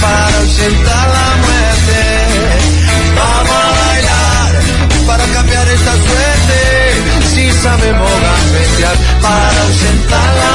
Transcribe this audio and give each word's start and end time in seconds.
Para 0.00 0.36
ausentar 0.38 1.08
la 1.08 1.28
muerte. 1.44 2.00
Vamos 3.16 3.56
a 3.56 3.72
bailar 3.80 4.52
para 5.06 5.24
cambiar 5.32 5.68
esta 5.68 5.92
suerte. 5.92 6.58
Si 7.34 7.52
sabemos 7.52 8.10
gambetear 8.26 8.96
para 9.22 9.62
ausentar 9.62 10.34
la 10.34 10.50
muerte. 10.50 10.53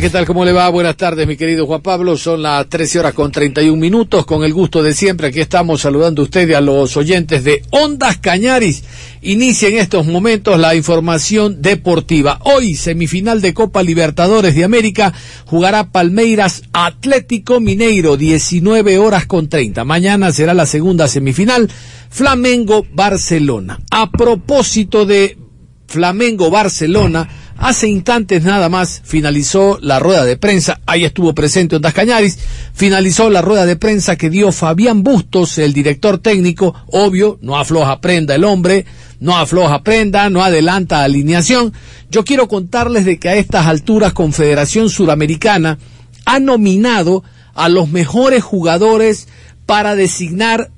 ¿Qué 0.00 0.10
tal? 0.10 0.26
¿Cómo 0.26 0.44
le 0.44 0.50
va? 0.50 0.68
Buenas 0.70 0.96
tardes, 0.96 1.24
mi 1.24 1.36
querido 1.36 1.66
Juan 1.66 1.80
Pablo. 1.80 2.16
Son 2.16 2.42
las 2.42 2.68
13 2.68 2.98
horas 2.98 3.14
con 3.14 3.30
31 3.30 3.80
minutos. 3.80 4.26
Con 4.26 4.42
el 4.42 4.52
gusto 4.52 4.82
de 4.82 4.92
siempre, 4.92 5.28
aquí 5.28 5.38
estamos 5.38 5.82
saludando 5.82 6.20
a 6.20 6.24
usted 6.24 6.48
y 6.48 6.54
a 6.54 6.60
los 6.60 6.96
oyentes 6.96 7.44
de 7.44 7.62
Ondas 7.70 8.18
Cañaris. 8.18 8.82
Inicia 9.22 9.68
en 9.68 9.78
estos 9.78 10.06
momentos 10.06 10.58
la 10.58 10.74
información 10.74 11.62
deportiva. 11.62 12.40
Hoy, 12.42 12.74
semifinal 12.74 13.40
de 13.40 13.54
Copa 13.54 13.84
Libertadores 13.84 14.56
de 14.56 14.64
América, 14.64 15.14
jugará 15.44 15.92
Palmeiras 15.92 16.64
Atlético 16.72 17.60
Mineiro, 17.60 18.16
19 18.16 18.98
horas 18.98 19.26
con 19.26 19.48
30. 19.48 19.84
Mañana 19.84 20.32
será 20.32 20.54
la 20.54 20.66
segunda 20.66 21.06
semifinal, 21.06 21.70
Flamengo 22.10 22.84
Barcelona. 22.92 23.78
A 23.92 24.10
propósito 24.10 25.06
de 25.06 25.38
Flamengo 25.86 26.50
Barcelona, 26.50 27.28
Hace 27.56 27.88
instantes 27.88 28.42
nada 28.42 28.68
más 28.68 29.00
finalizó 29.04 29.78
la 29.80 29.98
rueda 29.98 30.24
de 30.24 30.36
prensa, 30.36 30.80
ahí 30.86 31.04
estuvo 31.04 31.34
presente 31.34 31.76
Ondas 31.76 31.94
Cañaris, 31.94 32.38
finalizó 32.74 33.30
la 33.30 33.42
rueda 33.42 33.64
de 33.64 33.76
prensa 33.76 34.16
que 34.16 34.28
dio 34.28 34.52
Fabián 34.52 35.02
Bustos, 35.02 35.56
el 35.58 35.72
director 35.72 36.18
técnico, 36.18 36.74
obvio, 36.88 37.38
no 37.42 37.56
afloja 37.56 38.00
prenda 38.00 38.34
el 38.34 38.44
hombre, 38.44 38.84
no 39.20 39.36
afloja 39.36 39.82
prenda, 39.82 40.28
no 40.30 40.42
adelanta 40.42 41.02
alineación. 41.02 41.72
Yo 42.10 42.24
quiero 42.24 42.48
contarles 42.48 43.04
de 43.04 43.18
que 43.18 43.28
a 43.28 43.36
estas 43.36 43.66
alturas 43.66 44.12
Confederación 44.12 44.90
Suramericana 44.90 45.78
ha 46.26 46.40
nominado 46.40 47.24
a 47.54 47.68
los 47.68 47.88
mejores 47.88 48.42
jugadores 48.42 49.28
para 49.64 49.94
designar 49.94 50.70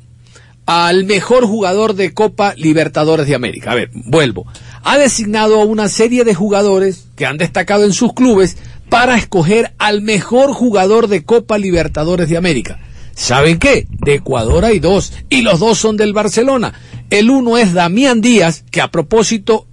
al 0.67 1.05
mejor 1.05 1.47
jugador 1.47 1.95
de 1.95 2.13
Copa 2.13 2.55
Libertadores 2.57 3.27
de 3.29 3.37
América. 3.37 3.71
A 3.71 3.77
ver, 3.77 3.91
vuelvo. 3.95 4.47
Ha 4.83 4.99
designado 4.99 5.61
a 5.61 5.65
una 5.65 5.89
serie 5.89 6.25
de 6.25 6.35
jugadores 6.35 7.07
que 7.17 7.25
han 7.25 7.39
destacado 7.39 7.85
en 7.85 7.93
sus 7.93 8.13
clubes 8.13 8.57
para 8.89 9.17
escoger 9.17 9.73
al 9.79 10.03
mejor 10.03 10.53
jugador 10.53 11.09
de 11.09 11.25
Copa 11.25 11.59
Libertadores 11.59 12.29
de 12.29 12.37
América. 12.37 12.81
¿Saben 13.15 13.59
qué? 13.59 13.87
De 13.91 14.15
Ecuador 14.15 14.65
hay 14.65 14.79
dos 14.79 15.13
y 15.31 15.43
los 15.43 15.61
dos 15.61 15.79
son 15.79 15.97
del 15.97 16.13
Barcelona. 16.13 16.75
El 17.09 17.31
uno 17.31 17.57
es 17.57 17.73
Damián 17.73 18.21
Díaz, 18.21 18.65
que 18.71 18.81
a 18.81 18.91
propósito 18.91 19.67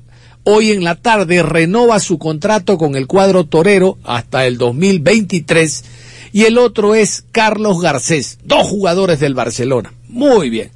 hoy 0.44 0.71
en 0.71 0.83
la 0.83 0.95
tarde 0.95 1.42
renova 1.43 1.99
su 1.99 2.20
contrato 2.20 2.77
con 2.77 2.95
el 2.95 3.08
cuadro 3.08 3.45
torero 3.45 3.98
hasta 4.03 4.45
el 4.45 4.58
2023 4.58 5.83
y 6.32 6.45
el 6.45 6.58
otro 6.58 6.95
es 6.95 7.26
Carlos 7.32 7.82
Garcés, 7.82 8.39
dos 8.43 8.67
jugadores 8.67 9.20
del 9.20 9.33
Barcelona. 9.33 9.93
Muy 10.08 10.49
bien. 10.49 10.71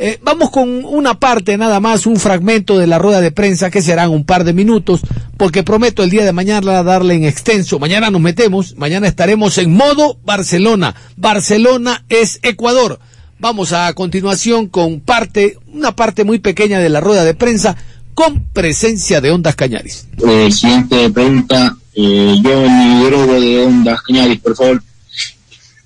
Eh, 0.00 0.20
vamos 0.22 0.50
con 0.50 0.84
una 0.84 1.18
parte 1.18 1.56
nada 1.56 1.80
más, 1.80 2.06
un 2.06 2.16
fragmento 2.16 2.78
de 2.78 2.86
la 2.86 3.00
rueda 3.00 3.20
de 3.20 3.32
prensa 3.32 3.68
que 3.68 3.82
serán 3.82 4.10
un 4.10 4.24
par 4.24 4.44
de 4.44 4.52
minutos, 4.52 5.00
porque 5.36 5.64
prometo 5.64 6.04
el 6.04 6.10
día 6.10 6.24
de 6.24 6.32
mañana 6.32 6.84
darle 6.84 7.14
en 7.14 7.24
extenso. 7.24 7.80
Mañana 7.80 8.08
nos 8.08 8.20
metemos, 8.20 8.76
mañana 8.76 9.08
estaremos 9.08 9.58
en 9.58 9.72
modo 9.72 10.16
Barcelona. 10.24 10.94
Barcelona 11.16 12.04
es 12.08 12.38
Ecuador. 12.42 13.00
Vamos 13.40 13.72
a 13.72 13.92
continuación 13.94 14.68
con 14.68 15.00
parte, 15.00 15.58
una 15.72 15.96
parte 15.96 16.22
muy 16.22 16.38
pequeña 16.38 16.78
de 16.78 16.88
la 16.90 17.00
rueda 17.00 17.24
de 17.24 17.34
prensa 17.34 17.76
con 18.14 18.44
presencia 18.52 19.20
de 19.20 19.32
Ondas 19.32 19.56
Cañaris. 19.56 20.06
Eh, 20.24 20.50
siguiente 20.52 21.10
pregunta, 21.10 21.76
eh, 21.94 22.36
yo 22.40 23.08
Drogo 23.08 23.40
de 23.40 23.66
Ondas 23.66 24.00
Cañaris, 24.02 24.40
por 24.40 24.54
favor. 24.54 24.82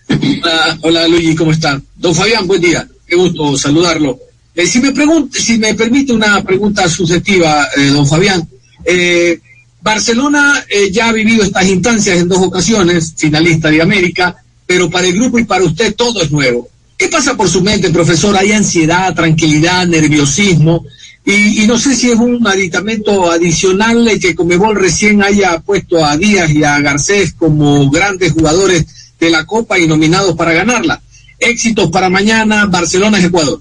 Hola, 0.09 0.79
hola 0.83 1.09
Luigi, 1.09 1.35
¿cómo 1.35 1.53
están? 1.53 1.83
Don 1.97 2.15
Fabián, 2.15 2.47
buen 2.47 2.61
día 2.61 2.87
qué 3.13 3.17
gusto 3.17 3.59
saludarlo. 3.59 4.19
Eh, 4.55 4.67
si, 4.67 4.81
me 4.81 4.91
pregunta, 4.91 5.39
si 5.39 5.59
me 5.59 5.75
permite 5.75 6.15
una 6.15 6.43
pregunta 6.43 6.89
sucesiva, 6.89 7.69
eh, 7.77 7.89
don 7.89 8.07
Fabián, 8.07 8.49
eh, 8.87 9.39
Barcelona 9.83 10.65
ya 10.91 11.09
ha 11.09 11.13
vivido 11.13 11.43
estas 11.45 11.69
instancias 11.69 12.19
en 12.19 12.29
dos 12.29 12.39
ocasiones, 12.39 13.13
finalista 13.15 13.69
de 13.69 13.83
América, 13.83 14.35
pero 14.67 14.89
para 14.89 15.09
el 15.09 15.13
grupo 15.13 15.39
y 15.39 15.45
para 15.45 15.65
usted 15.65 15.95
todo 15.95 16.23
es 16.23 16.31
nuevo. 16.31 16.71
¿Qué 16.97 17.09
pasa 17.09 17.37
por 17.37 17.51
su 17.51 17.61
mente, 17.63 17.91
profesor? 17.91 18.35
¿Hay 18.37 18.53
ansiedad, 18.53 19.15
tranquilidad, 19.15 19.87
nerviosismo? 19.87 20.87
Y, 21.27 21.65
y 21.65 21.67
no 21.67 21.79
sé 21.79 21.95
si 21.95 22.13
es 22.13 22.19
un 22.19 22.47
aditamento 22.47 23.31
adicional 23.31 24.09
que 24.21 24.35
Comebol 24.35 24.77
recién 24.77 25.23
haya 25.23 25.59
puesto 25.59 26.03
a 26.03 26.17
Díaz 26.17 26.51
y 26.51 26.65
a 26.65 26.81
Garcés 26.81 27.35
como 27.35 27.91
grandes 27.91 28.33
jugadores 28.33 28.87
de 29.21 29.29
la 29.29 29.45
Copa 29.45 29.79
y 29.79 29.87
nominados 29.87 30.35
para 30.35 30.53
ganarla 30.53 31.03
éxitos 31.43 31.91
para 31.91 32.09
mañana, 32.09 32.67
Barcelona 32.67 33.19
es 33.19 33.25
Ecuador. 33.25 33.61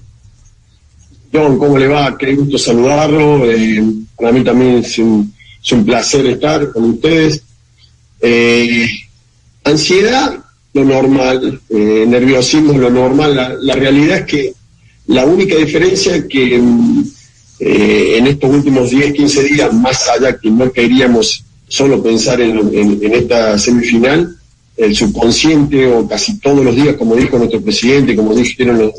John, 1.32 1.58
¿cómo 1.58 1.78
le 1.78 1.88
va? 1.88 2.16
Qué 2.18 2.34
gusto 2.34 2.58
saludarlo. 2.58 3.50
Eh, 3.50 3.82
para 4.16 4.32
mí 4.32 4.44
también 4.44 4.78
es 4.78 4.98
un, 4.98 5.32
placer 5.84 6.26
estar 6.26 6.70
con 6.72 6.84
ustedes. 6.84 7.42
Eh, 8.20 8.88
ansiedad, 9.64 10.38
lo 10.74 10.84
normal. 10.84 11.60
Eh, 11.70 12.04
nerviosismo, 12.06 12.74
lo 12.74 12.90
normal. 12.90 13.34
La, 13.34 13.54
la, 13.60 13.74
realidad 13.74 14.18
es 14.18 14.26
que 14.26 14.52
la 15.06 15.24
única 15.24 15.56
diferencia 15.56 16.28
que 16.28 16.60
eh, 17.58 18.16
en 18.18 18.26
estos 18.26 18.50
últimos 18.50 18.90
10, 18.90 19.12
15 19.14 19.42
días, 19.44 19.72
más 19.72 20.08
allá 20.08 20.36
que 20.36 20.50
no 20.50 20.72
queríamos 20.72 21.44
solo 21.68 22.02
pensar 22.02 22.40
en, 22.40 22.58
en, 22.74 22.98
en 23.02 23.14
esta 23.14 23.56
semifinal, 23.58 24.36
el 24.82 24.96
subconsciente 24.96 25.86
o 25.86 26.08
casi 26.08 26.38
todos 26.38 26.64
los 26.64 26.74
días, 26.74 26.96
como 26.96 27.14
dijo 27.16 27.38
nuestro 27.38 27.60
presidente, 27.60 28.16
como 28.16 28.34
dijeron 28.34 28.92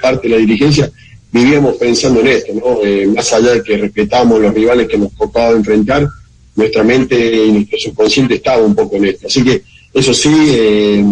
parte 0.00 0.28
de 0.28 0.34
la 0.34 0.40
dirigencia, 0.40 0.90
vivíamos 1.32 1.76
pensando 1.76 2.20
en 2.20 2.28
esto, 2.28 2.52
¿no? 2.54 2.84
Eh, 2.84 3.06
más 3.06 3.32
allá 3.32 3.52
de 3.54 3.62
que 3.62 3.76
respetamos 3.76 4.40
los 4.40 4.54
rivales 4.54 4.88
que 4.88 4.98
nos 4.98 5.14
tocaba 5.14 5.50
enfrentar, 5.50 6.08
nuestra 6.54 6.82
mente 6.82 7.46
y 7.46 7.52
nuestro 7.52 7.78
subconsciente 7.78 8.34
estaba 8.34 8.64
un 8.64 8.74
poco 8.74 8.96
en 8.96 9.06
esto. 9.06 9.26
Así 9.26 9.42
que 9.44 9.62
eso 9.94 10.12
sí, 10.14 10.30
eh, 10.50 11.04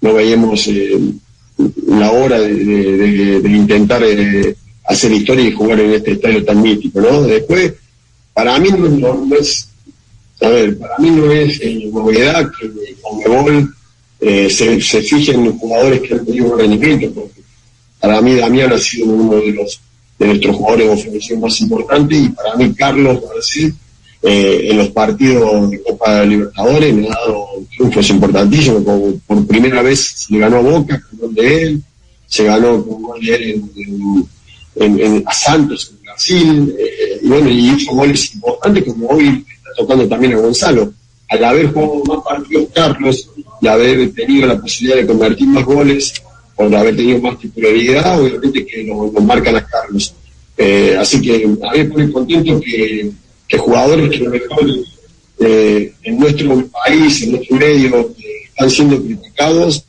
no 0.00 0.14
veíamos 0.14 0.66
eh, 0.68 0.98
la 1.88 2.10
hora 2.10 2.40
de 2.40 3.40
intentar 3.44 4.02
eh, 4.04 4.54
hacer 4.84 5.12
historia 5.12 5.48
y 5.48 5.52
jugar 5.52 5.80
en 5.80 5.94
este 5.94 6.12
estadio 6.12 6.44
tan 6.44 6.60
mítico, 6.60 7.00
¿no? 7.00 7.22
Después, 7.22 7.72
para 8.32 8.58
mí 8.58 8.68
no, 8.70 9.24
no 9.26 9.36
es 9.36 9.68
a 10.40 10.48
ver, 10.48 10.78
para 10.78 10.98
mí 10.98 11.10
no 11.10 11.30
es 11.30 11.60
eh, 11.60 11.90
novedad 11.92 12.50
que 12.58 12.96
Conmebol 13.00 13.74
eh, 14.20 14.50
se, 14.50 14.80
se 14.80 15.02
fije 15.02 15.32
en 15.32 15.44
los 15.44 15.54
jugadores 15.54 16.00
que 16.00 16.14
han 16.14 16.24
tenido 16.24 16.52
un 16.52 16.58
rendimiento, 16.58 17.12
porque 17.12 17.40
para 18.00 18.20
mí 18.20 18.34
Damián 18.34 18.72
ha 18.72 18.78
sido 18.78 19.06
uno 19.06 19.36
de 19.36 19.52
los 19.52 19.80
de 20.18 20.26
nuestros 20.26 20.56
jugadores 20.56 20.90
ofensivos 20.90 21.42
más 21.42 21.60
importantes 21.60 22.18
y 22.18 22.28
para 22.28 22.54
mí 22.54 22.72
Carlos 22.74 23.20
Garcés 23.20 23.72
eh, 24.22 24.68
en 24.70 24.78
los 24.78 24.88
partidos 24.88 25.70
de 25.70 25.82
Copa 25.82 26.24
Libertadores 26.24 26.94
me 26.94 27.08
ha 27.08 27.10
dado 27.10 27.46
triunfos 27.76 28.08
importantísimos, 28.08 28.82
como 28.82 29.18
por 29.26 29.46
primera 29.46 29.82
vez 29.82 30.00
se 30.00 30.32
le 30.32 30.38
ganó 30.38 30.56
a 30.58 30.60
Boca, 30.60 31.02
con 31.10 31.18
gol 31.18 31.34
de 31.34 31.62
él, 31.62 31.82
se 32.26 32.44
ganó 32.44 32.82
con 32.86 33.02
gol 33.02 33.20
de 33.20 33.34
él 33.34 33.42
en, 33.76 34.26
en, 34.76 35.00
en, 35.00 35.24
a 35.26 35.34
Santos, 35.34 35.92
en 35.92 36.02
Brasil, 36.02 36.76
eh, 36.78 37.20
y 37.22 37.28
bueno, 37.28 37.50
y 37.50 37.70
hizo 37.70 37.92
goles 37.92 38.34
importantes 38.34 38.84
como 38.84 39.08
hoy 39.08 39.44
tocando 39.76 40.08
también 40.08 40.34
a 40.34 40.38
Gonzalo. 40.38 40.92
Al 41.28 41.44
haber 41.44 41.72
jugado 41.72 42.04
más 42.04 42.24
partidos 42.24 42.68
Carlos 42.74 43.30
y 43.60 43.66
haber 43.66 44.12
tenido 44.12 44.46
la 44.46 44.60
posibilidad 44.60 44.96
de 44.96 45.06
convertir 45.06 45.48
más 45.48 45.64
goles, 45.64 46.12
por 46.54 46.74
haber 46.74 46.96
tenido 46.96 47.18
más 47.20 47.38
titularidad, 47.38 48.20
obviamente 48.20 48.64
que 48.66 48.84
lo, 48.84 49.10
lo 49.10 49.20
marcan 49.20 49.56
a 49.56 49.66
Carlos. 49.66 50.14
Eh, 50.56 50.96
así 50.98 51.20
que 51.20 51.44
a 51.44 51.72
mí 51.72 51.78
me 51.78 51.84
pone 51.86 52.12
contento 52.12 52.60
que, 52.60 53.10
que 53.48 53.58
jugadores 53.58 54.10
que 54.10 54.18
lo 54.18 54.30
mejor 54.30 54.64
eh, 55.40 55.92
en 56.02 56.18
nuestro 56.18 56.68
país, 56.68 57.22
en 57.22 57.32
nuestro 57.32 57.56
medio, 57.56 58.14
eh, 58.18 58.24
están 58.48 58.70
siendo 58.70 59.02
criticados, 59.02 59.84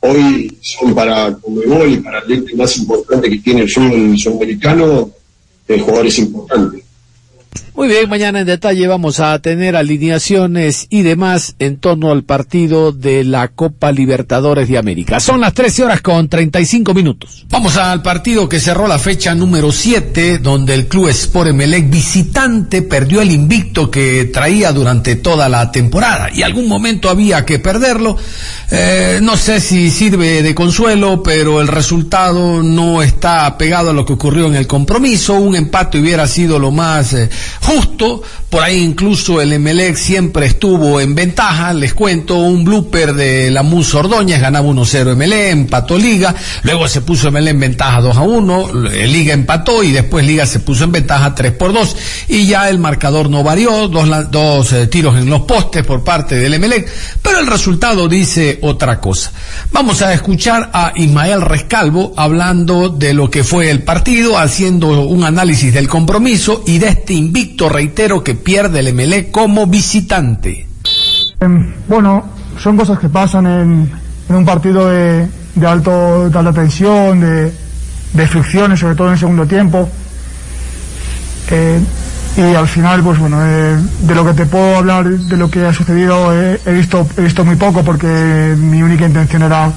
hoy 0.00 0.58
son 0.60 0.94
para 0.94 1.34
Comebol 1.34 1.92
y 1.92 1.96
para 1.98 2.20
el 2.20 2.32
ente 2.32 2.54
más 2.56 2.76
importante 2.78 3.30
que 3.30 3.38
tiene 3.38 3.62
el 3.62 3.70
fútbol 3.70 4.18
sudamericano, 4.18 5.10
eh, 5.68 5.78
jugadores 5.78 6.18
importantes. 6.18 6.82
Muy 7.74 7.86
bien, 7.86 8.08
mañana 8.10 8.40
en 8.40 8.46
detalle 8.46 8.86
vamos 8.88 9.20
a 9.20 9.38
tener 9.38 9.76
alineaciones 9.76 10.86
y 10.90 11.02
demás 11.02 11.54
en 11.60 11.76
torno 11.76 12.10
al 12.10 12.24
partido 12.24 12.90
de 12.90 13.22
la 13.22 13.48
Copa 13.48 13.92
Libertadores 13.92 14.68
de 14.68 14.76
América. 14.76 15.20
Son 15.20 15.40
las 15.40 15.54
13 15.54 15.84
horas 15.84 16.00
con 16.00 16.28
35 16.28 16.92
minutos. 16.92 17.46
Vamos 17.48 17.76
al 17.76 18.02
partido 18.02 18.48
que 18.48 18.58
cerró 18.58 18.88
la 18.88 18.98
fecha 18.98 19.34
número 19.34 19.70
7, 19.70 20.38
donde 20.38 20.74
el 20.74 20.88
club 20.88 21.08
Sport 21.08 21.50
Emelec 21.50 21.88
visitante 21.88 22.82
perdió 22.82 23.22
el 23.22 23.30
invicto 23.30 23.90
que 23.90 24.26
traía 24.26 24.72
durante 24.72 25.16
toda 25.16 25.48
la 25.48 25.70
temporada 25.70 26.28
y 26.32 26.42
algún 26.42 26.66
momento 26.66 27.08
había 27.08 27.44
que 27.44 27.60
perderlo. 27.60 28.16
Eh, 28.72 29.20
no 29.22 29.36
sé 29.36 29.60
si 29.60 29.90
sirve 29.90 30.42
de 30.42 30.54
consuelo, 30.54 31.22
pero 31.22 31.60
el 31.60 31.68
resultado 31.68 32.62
no 32.62 33.02
está 33.02 33.56
pegado 33.56 33.90
a 33.90 33.92
lo 33.92 34.04
que 34.04 34.14
ocurrió 34.14 34.46
en 34.46 34.56
el 34.56 34.66
compromiso. 34.66 35.34
Un 35.34 35.56
empate 35.56 36.00
hubiera 36.00 36.26
sido 36.26 36.58
lo 36.58 36.70
más 36.70 37.12
eh, 37.12 37.30
justo, 37.60 38.22
por 38.48 38.62
ahí 38.62 38.78
incluso 38.78 39.40
el 39.40 39.52
Emelec 39.52 39.96
siempre 39.96 40.46
estuvo 40.46 41.00
en 41.00 41.14
ventaja, 41.14 41.72
les 41.72 41.94
cuento, 41.94 42.38
un 42.38 42.64
blooper 42.64 43.14
de 43.14 43.50
la 43.50 43.62
Mus 43.62 43.94
Ordóñez, 43.94 44.40
ganaba 44.40 44.66
1-0 44.66 45.12
Emelec, 45.12 45.52
empató 45.52 45.96
Liga, 45.96 46.34
luego 46.62 46.88
se 46.88 47.00
puso 47.00 47.28
Emelec 47.28 47.54
en 47.54 47.60
ventaja 47.60 48.00
2 48.00 48.16
a 48.16 48.22
1, 48.22 48.72
Liga 49.06 49.34
empató 49.34 49.82
y 49.82 49.92
después 49.92 50.26
Liga 50.26 50.46
se 50.46 50.60
puso 50.60 50.84
en 50.84 50.92
ventaja 50.92 51.34
3 51.34 51.52
por 51.52 51.72
2 51.72 51.96
y 52.28 52.46
ya 52.46 52.68
el 52.68 52.78
marcador 52.78 53.30
no 53.30 53.42
varió, 53.42 53.88
dos, 53.88 54.08
dos 54.30 54.72
eh, 54.72 54.86
tiros 54.86 55.16
en 55.16 55.28
los 55.28 55.42
postes 55.42 55.84
por 55.84 56.02
parte 56.02 56.36
del 56.36 56.54
Emelec, 56.54 56.90
pero 57.22 57.40
el 57.40 57.46
resultado 57.46 58.08
dice 58.08 58.58
otra 58.62 59.00
cosa. 59.00 59.32
Vamos 59.72 60.02
a 60.02 60.12
escuchar 60.12 60.70
a 60.72 60.92
Ismael 60.96 61.40
Rescalvo 61.42 62.12
hablando 62.16 62.88
de 62.88 63.14
lo 63.14 63.30
que 63.30 63.44
fue 63.44 63.70
el 63.70 63.82
partido, 63.82 64.38
haciendo 64.38 64.88
un 65.06 65.24
análisis 65.24 65.72
del 65.72 65.88
compromiso 65.88 66.62
y 66.66 66.78
de 66.78 66.88
este 66.88 67.14
invicto, 67.14 67.49
reitero, 67.68 68.22
que 68.22 68.34
pierde 68.34 68.80
el 68.80 68.88
Emelec 68.88 69.30
como 69.30 69.66
visitante. 69.66 70.66
Em, 71.40 71.72
bueno, 71.88 72.24
son 72.58 72.76
cosas 72.76 72.98
que 72.98 73.08
pasan 73.08 73.46
en, 73.46 73.90
un 74.28 74.44
partido 74.44 74.88
de, 74.88 75.26
alto, 75.66 76.28
de 76.28 76.38
alta 76.38 76.52
tensión, 76.52 77.20
de, 77.20 78.26
fricciones, 78.26 78.80
sobre 78.80 78.94
todo 78.94 79.08
en 79.08 79.14
el 79.14 79.18
segundo 79.18 79.46
tiempo. 79.46 79.88
Eh, 81.50 81.80
y 82.36 82.54
al 82.54 82.68
final, 82.68 83.02
pues 83.02 83.18
bueno, 83.18 83.38
eh, 83.44 83.76
de 84.02 84.14
lo 84.14 84.24
que 84.24 84.34
te 84.34 84.46
puedo 84.46 84.76
hablar, 84.76 85.08
de 85.08 85.36
lo 85.36 85.50
que 85.50 85.66
ha 85.66 85.72
sucedido, 85.72 86.32
eh, 86.32 86.60
he, 86.64 86.72
visto, 86.72 87.06
he 87.16 87.22
visto 87.22 87.44
muy 87.44 87.56
poco 87.56 87.82
porque 87.82 88.54
mi 88.56 88.82
única 88.82 89.06
intención 89.06 89.42
era 89.42 89.72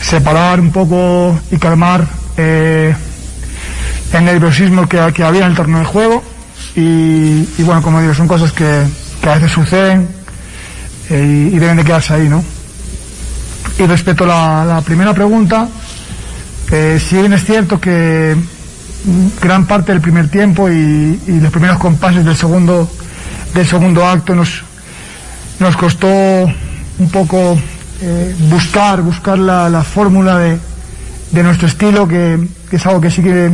separar 0.00 0.60
un 0.60 0.70
poco 0.70 1.38
y 1.50 1.56
calmar 1.56 2.06
el 2.36 2.94
nerviosismo 4.12 4.86
que, 4.86 5.12
que 5.14 5.24
había 5.24 5.46
en 5.46 5.50
el 5.50 5.56
torneo 5.56 5.78
de 5.78 5.84
juego 5.86 6.35
y, 6.76 7.62
bueno, 7.62 7.80
como 7.80 8.02
digo, 8.02 8.12
son 8.12 8.28
cosas 8.28 8.52
que, 8.52 8.84
a 9.26 9.34
veces 9.34 9.50
suceden 9.50 10.06
eh, 11.10 11.50
y, 11.52 11.58
deben 11.58 11.78
de 11.78 11.84
quedarse 11.84 12.14
ahí, 12.14 12.28
¿no? 12.28 12.44
Y 13.78 13.86
respecto 13.86 14.24
a 14.30 14.64
la, 14.64 14.82
primera 14.82 15.14
pregunta, 15.14 15.68
eh, 16.70 17.00
si 17.02 17.16
bien 17.16 17.32
es 17.32 17.44
cierto 17.44 17.80
que 17.80 18.36
gran 19.40 19.66
parte 19.66 19.92
del 19.92 20.00
primer 20.02 20.28
tiempo 20.28 20.68
y, 20.68 21.18
los 21.26 21.50
primeros 21.50 21.78
compases 21.78 22.24
del 22.24 22.36
segundo, 22.36 22.90
del 23.54 23.66
segundo 23.66 24.06
acto 24.06 24.34
nos, 24.34 24.62
nos 25.58 25.76
costó 25.76 26.08
un 26.08 27.10
poco 27.10 27.58
eh, 28.02 28.36
buscar, 28.50 29.00
buscar 29.00 29.38
la, 29.38 29.82
fórmula 29.82 30.38
de, 30.38 30.58
de, 31.32 31.42
nuestro 31.42 31.68
estilo, 31.68 32.06
que, 32.06 32.46
que, 32.68 32.76
es 32.76 32.86
algo 32.86 33.00
que 33.00 33.10
sí 33.10 33.22
que 33.22 33.50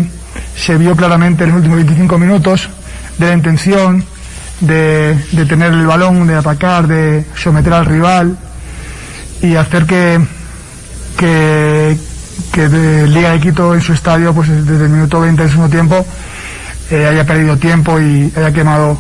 se 0.57 0.77
vio 0.77 0.97
claramente 0.97 1.45
en 1.45 1.51
los 1.51 1.59
últimos 1.59 1.77
25 1.77 2.19
minutos 2.19 2.69
de 3.23 3.31
la 3.31 3.37
intención 3.37 4.05
de, 4.61 5.17
tener 5.49 5.73
el 5.73 5.87
balón, 5.87 6.27
de 6.27 6.37
atacar, 6.37 6.87
de 6.87 7.25
someter 7.37 7.73
al 7.73 7.87
rival 7.87 8.37
y 9.41 9.57
hacer 9.57 9.87
que, 9.87 10.21
que, 11.17 11.97
que 12.53 12.69
Liga 13.09 13.31
de 13.31 13.41
Quito 13.41 13.75
en 13.75 13.81
su 13.81 13.93
estadio, 13.93 14.33
pues 14.33 14.49
desde 14.49 14.85
el 14.85 14.91
minuto 14.91 15.21
20 15.21 15.43
del 15.43 15.51
segundo 15.51 15.71
tiempo, 15.71 16.07
eh, 16.91 17.07
haya 17.07 17.27
perdido 17.27 17.57
tiempo 17.57 18.01
y 18.01 18.33
haya 18.37 18.53
quemado 18.53 18.99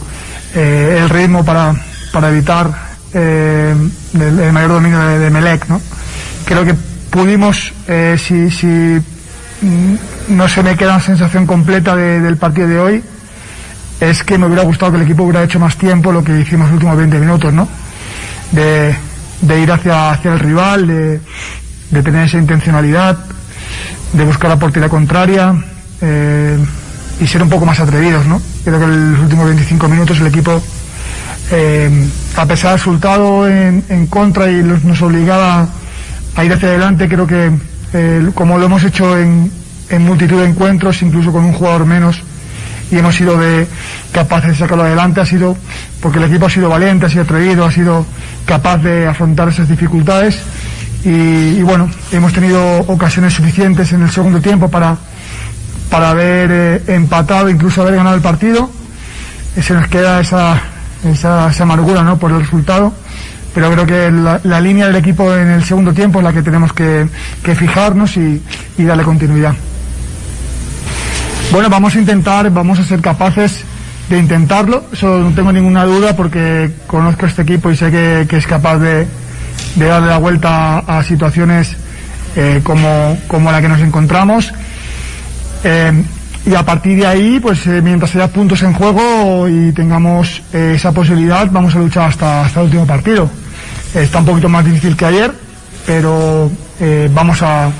eh, 0.54 0.98
el 1.00 1.08
ritmo 1.08 1.44
para, 1.44 1.74
para 2.12 2.30
evitar 2.30 2.70
eh, 3.14 3.74
el, 4.14 4.52
mayor 4.52 4.70
dominio 4.70 4.98
de, 5.00 5.30
Melec. 5.30 5.68
¿no? 5.68 5.80
Creo 6.44 6.64
que 6.64 6.74
pudimos, 7.10 7.72
si, 8.18 8.50
si 8.50 8.66
mm, 8.66 9.94
no 10.28 10.48
se 10.48 10.62
me 10.62 10.76
queda 10.76 10.94
una 10.94 11.04
sensación 11.04 11.46
completa 11.46 11.94
del 11.94 12.36
partido 12.36 12.66
de 12.66 12.80
hoy, 12.80 13.04
es 14.10 14.24
que 14.24 14.36
me 14.36 14.46
hubiera 14.46 14.64
gustado 14.64 14.90
que 14.90 14.98
el 14.98 15.04
equipo 15.04 15.22
hubiera 15.22 15.44
hecho 15.44 15.60
más 15.60 15.76
tiempo 15.76 16.10
lo 16.10 16.24
que 16.24 16.40
hicimos 16.40 16.66
los 16.66 16.74
últimos 16.74 16.96
20 16.96 17.18
minutos, 17.20 17.52
¿no? 17.52 17.68
De, 18.50 18.96
ir 19.60 19.70
hacia, 19.70 20.10
hacia 20.10 20.32
el 20.32 20.40
rival, 20.40 20.86
de, 20.88 22.02
tener 22.02 22.24
esa 22.24 22.38
intencionalidad, 22.38 23.16
de 24.12 24.24
buscar 24.24 24.50
la 24.50 24.58
portería 24.58 24.88
contraria 24.88 25.54
eh, 26.00 26.58
y 27.20 27.26
ser 27.28 27.44
un 27.44 27.48
poco 27.48 27.64
más 27.64 27.78
atrevidos, 27.78 28.26
¿no? 28.26 28.42
Creo 28.64 28.80
que 28.80 28.84
en 28.86 29.12
los 29.12 29.20
últimos 29.20 29.46
25 29.46 29.88
minutos 29.88 30.18
el 30.18 30.26
equipo, 30.26 30.60
eh, 31.52 32.08
a 32.36 32.44
pesar 32.44 32.70
del 32.70 32.80
resultado 32.80 33.48
en, 33.48 34.06
contra 34.08 34.50
y 34.50 34.64
nos 34.64 35.00
obligaba 35.00 35.68
a 36.34 36.44
ir 36.44 36.52
hacia 36.52 36.70
adelante, 36.70 37.08
creo 37.08 37.26
que 37.28 37.52
eh, 37.92 38.30
como 38.34 38.58
lo 38.58 38.66
hemos 38.66 38.82
hecho 38.82 39.16
en, 39.16 39.48
en 39.90 40.02
multitud 40.02 40.40
de 40.40 40.48
encuentros, 40.48 41.02
incluso 41.02 41.30
con 41.30 41.44
un 41.44 41.52
jugador 41.52 41.86
menos, 41.86 42.24
y 42.92 42.98
hemos 42.98 43.16
sido 43.16 43.38
capaces 44.12 44.50
de 44.50 44.56
sacarlo 44.56 44.84
adelante 44.84 45.22
ha 45.22 45.26
sido 45.26 45.56
porque 46.00 46.18
el 46.18 46.24
equipo 46.24 46.46
ha 46.46 46.50
sido 46.50 46.68
valiente, 46.68 47.06
ha 47.06 47.08
sido 47.08 47.22
atrevido, 47.22 47.64
ha 47.64 47.72
sido 47.72 48.04
capaz 48.44 48.78
de 48.78 49.06
afrontar 49.06 49.48
esas 49.48 49.66
dificultades 49.66 50.38
y, 51.04 51.60
bueno, 51.62 51.90
hemos 52.12 52.32
tenido 52.32 52.80
ocasiones 52.80 53.32
suficientes 53.32 53.92
en 53.92 54.02
el 54.02 54.10
segundo 54.10 54.40
tiempo 54.40 54.70
para, 54.70 54.96
para 55.90 56.10
haber 56.10 56.50
eh, 56.52 56.82
empatado, 56.94 57.48
incluso 57.48 57.82
haber 57.82 57.96
ganado 57.96 58.14
el 58.14 58.22
partido. 58.22 58.70
Se 59.60 59.74
nos 59.74 59.88
queda 59.88 60.20
esa, 60.20 60.60
esa, 61.04 61.48
amargura 61.48 62.02
¿no? 62.04 62.18
por 62.18 62.30
el 62.30 62.40
resultado 62.40 62.92
pero 63.54 63.70
creo 63.70 63.84
que 63.84 64.10
la, 64.10 64.60
línea 64.62 64.86
del 64.86 64.96
equipo 64.96 65.34
en 65.34 65.48
el 65.48 65.62
segundo 65.62 65.92
tiempo 65.92 66.20
es 66.20 66.24
la 66.24 66.32
que 66.32 66.40
tenemos 66.40 66.72
que, 66.72 67.06
fijarnos 67.54 68.16
y 68.16 68.40
darle 68.78 69.02
continuidad. 69.02 69.54
Bueno, 71.52 71.68
vamos 71.68 71.94
a 71.94 71.98
intentar, 71.98 72.50
vamos 72.50 72.78
a 72.78 72.82
ser 72.82 73.02
capaces 73.02 73.62
de 74.08 74.18
intentarlo, 74.18 74.84
eso 74.90 75.18
no 75.18 75.34
tengo 75.34 75.52
ninguna 75.52 75.84
duda 75.84 76.16
porque 76.16 76.70
conozco 76.86 77.26
este 77.26 77.42
equipo 77.42 77.70
y 77.70 77.76
sé 77.76 77.90
que, 77.90 78.26
es 78.38 78.46
capaz 78.46 78.78
de, 78.78 79.06
darle 79.76 80.08
la 80.08 80.16
vuelta 80.16 80.78
a, 80.78 81.02
situaciones 81.02 81.76
eh, 82.36 82.62
como, 82.64 83.52
la 83.52 83.60
que 83.60 83.68
nos 83.68 83.80
encontramos. 83.80 84.50
Eh, 85.62 86.02
y 86.46 86.54
a 86.54 86.64
partir 86.64 86.98
de 86.98 87.06
ahí, 87.06 87.38
pues 87.38 87.66
eh, 87.66 87.82
mientras 87.82 88.14
haya 88.14 88.28
puntos 88.28 88.62
en 88.62 88.72
juego 88.72 89.46
y 89.46 89.72
tengamos 89.72 90.40
esa 90.54 90.90
posibilidad, 90.92 91.50
vamos 91.50 91.76
a 91.76 91.80
luchar 91.80 92.08
hasta, 92.08 92.46
hasta 92.46 92.60
el 92.60 92.64
último 92.64 92.86
partido. 92.86 93.28
está 93.94 94.20
un 94.20 94.24
poquito 94.24 94.48
más 94.48 94.64
difícil 94.64 94.96
que 94.96 95.04
ayer, 95.04 95.30
pero 95.84 96.50
vamos 97.12 97.42
a 97.42 97.70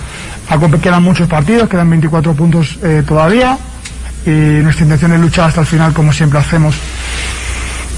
quedan 0.81 1.03
muchos 1.03 1.29
partidos, 1.29 1.69
quedan 1.69 1.89
24 1.89 2.35
puntos 2.35 2.79
eh, 2.83 3.03
todavía 3.07 3.57
y 4.25 4.31
nuestra 4.63 4.85
intención 4.85 5.13
es 5.13 5.21
luchar 5.21 5.49
hasta 5.49 5.63
el 5.63 5.67
final 5.67 5.93
como 5.93 6.13
siempre 6.13 6.39
hacemos. 6.39 6.75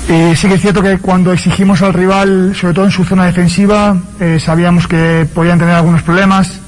Sí 0.07 0.49
que 0.49 0.55
es 0.55 0.61
cierto 0.61 0.83
que 0.83 0.99
cuando 0.99 1.33
exigimos 1.33 1.81
al 1.81 1.95
rival, 1.95 2.55
sobre 2.55 2.75
todo 2.75 2.85
en 2.85 2.91
su 2.91 3.05
zona 3.05 3.25
defensiva, 3.25 3.97
eh, 4.21 4.39
sabíamos 4.39 4.87
que 4.87 5.27
podían 5.33 5.59
tener 5.59 5.75
algunos 5.75 6.03
problemas, 6.03 6.61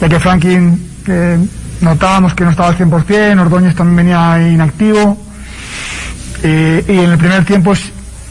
ya 0.00 0.08
que 0.08 0.18
Franklin 0.18 0.90
eh, 1.06 1.38
notábamos 1.80 2.34
que 2.34 2.44
no 2.44 2.50
estaba 2.50 2.70
al 2.70 2.76
100%, 2.76 3.40
Ordóñez 3.40 3.74
también 3.76 3.96
venía 3.96 4.48
inactivo. 4.48 5.16
y 6.42 6.46
en 6.46 7.10
el 7.12 7.18
primer 7.18 7.44
tiempo, 7.44 7.72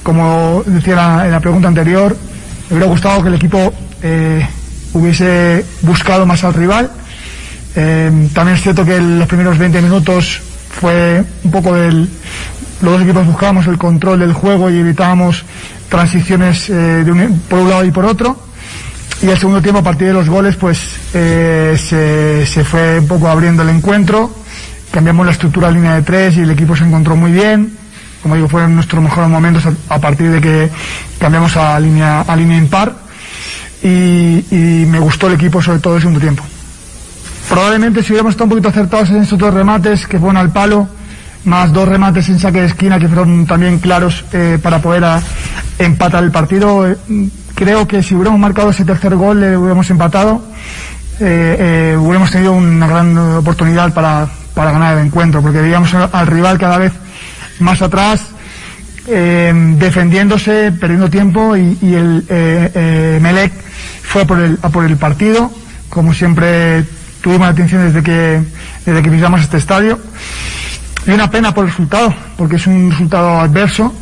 como 0.04 0.64
decía 0.66 1.26
en 1.26 1.32
la 1.32 1.40
pregunta 1.40 1.70
anterior, 1.70 2.16
me 2.70 2.76
hubiera 2.76 2.92
gustado 2.92 3.22
que 3.22 3.30
el 3.30 3.36
equipo 3.36 3.74
hubiese 4.94 5.66
buscado 5.82 6.26
más 6.26 6.44
al 6.44 6.54
rival. 6.54 6.92
Eh, 7.76 8.30
también 8.34 8.58
es 8.58 8.64
cierto 8.64 8.86
que 8.86 9.00
los 9.00 9.28
primeros 9.28 9.58
20 9.58 9.82
minutos 9.82 10.42
fue 10.80 11.24
un 11.44 11.52
poco 11.52 11.76
del... 11.76 12.10
Los 12.82 12.94
dos 12.94 13.02
equipos 13.04 13.28
buscábamos 13.28 13.68
el 13.68 13.78
control 13.78 14.20
del 14.20 14.34
juego 14.34 14.70
y 14.70 14.80
evitábamos 14.80 15.44
transiciones 15.88 16.68
eh, 16.70 17.04
de 17.04 17.30
por 17.48 17.60
un 17.60 17.70
lado 17.70 17.86
y 17.86 17.92
por 17.92 18.06
otro. 18.06 18.44
Y 19.22 19.30
el 19.30 19.38
segundo 19.38 19.62
tiempo, 19.62 19.82
a 19.82 19.84
partir 19.84 20.08
de 20.08 20.14
los 20.14 20.28
goles, 20.28 20.56
pues 20.56 20.80
eh, 21.14 21.78
se, 21.78 22.44
se, 22.48 22.64
fue 22.64 22.98
un 22.98 23.08
poco 23.08 23.28
abriendo 23.28 23.62
el 23.62 23.70
encuentro. 23.70 24.34
Cambiamos 24.90 25.28
la 25.28 25.32
estructura 25.32 25.68
de 25.68 25.76
línea 25.76 25.94
de 25.94 26.02
tres 26.02 26.38
y 26.38 26.42
el 26.42 26.50
equipo 26.50 26.76
se 26.76 26.86
encontró 26.86 27.16
muy 27.16 27.32
bien. 27.32 27.78
Como 28.24 28.36
digo, 28.36 28.48
fueron 28.48 28.74
nuestros 28.74 29.02
mejores 29.04 29.30
momentos 29.30 29.64
a, 29.68 29.94
a 29.94 30.00
partir 30.00 30.32
de 30.32 30.42
que 30.42 30.70
cambiamos 31.20 31.56
a 31.56 31.80
línea, 31.80 32.22
a 32.22 32.36
línea 32.36 32.58
impar 32.58 32.96
y, 33.84 34.86
me 34.88 35.00
gustó 35.00 35.28
el 35.28 35.34
equipo 35.34 35.62
sobre 35.62 35.80
todo 35.80 35.96
el 35.96 36.02
segundo 36.02 36.20
tiempo. 36.20 36.44
Probablemente 37.50 38.02
si 38.04 38.12
hubiéramos 38.12 38.32
estado 38.32 38.46
un 38.46 38.50
poquito 38.52 38.70
acertados 38.70 39.10
en 39.10 39.18
estos 39.18 39.38
dos 39.38 39.54
remates 39.54 40.08
que 40.08 40.20
fueron 40.20 40.38
al 40.38 40.52
palo, 40.52 40.88
más 41.46 41.74
dos 41.74 41.88
remates 41.88 42.30
en 42.30 42.40
saque 42.40 42.62
de 42.62 42.68
esquina 42.68 43.00
que 43.00 43.08
fueron 43.08 43.46
también 43.46 43.80
claros 43.80 44.24
eh, 44.32 44.60
para 44.62 44.80
poder 44.80 45.04
empatar 45.80 46.24
el 46.24 46.32
partido. 46.32 46.88
Eh, 46.88 46.98
creo 47.56 47.88
que 47.88 48.04
si 48.04 48.16
hubiéramos 48.16 48.40
marcado 48.40 48.70
ese 48.70 48.86
tercer 48.86 49.16
gol 49.16 49.42
le 49.42 49.58
hubiéramos 49.58 49.90
empatado, 49.90 50.44
eh, 51.20 51.96
hubiéramos 52.00 52.32
tenido 52.32 52.54
una 52.54 52.88
gran 52.88 53.18
oportunidad 53.18 53.94
para, 53.94 54.28
para 54.54 54.72
ganar 54.72 54.98
el 54.98 55.06
encuentro, 55.06 55.42
porque 55.42 55.62
veíamos 55.62 55.94
al 55.94 56.28
rival 56.28 56.58
cada 56.58 56.78
vez 56.78 56.94
más 57.60 57.82
atrás, 57.82 58.28
defendiéndose, 59.06 60.72
perdiendo 60.72 61.10
tiempo 61.10 61.56
y, 61.58 61.78
el 61.82 63.20
Melec 63.22 63.52
fue 64.12 64.26
por 64.26 64.40
el, 64.40 64.60
a 64.62 64.70
por 64.70 64.84
el 64.84 64.98
partido, 64.98 65.50
como 65.90 66.14
siempre 66.14 66.84
tuvimos 67.22 67.48
la 67.48 67.54
atención 67.54 67.86
desde 67.86 68.04
que, 68.04 68.42
desde 68.86 69.02
que 69.02 69.10
visitamos 69.10 69.42
este 69.42 69.58
estadio. 69.58 70.00
Y 71.08 71.12
una 71.12 71.32
pena 71.32 71.54
por 71.54 71.64
el 71.64 71.72
resultado, 71.72 72.14
porque 72.38 72.58
es 72.58 72.68
un 72.68 72.92
resultado 72.92 73.40
adverso, 73.40 73.94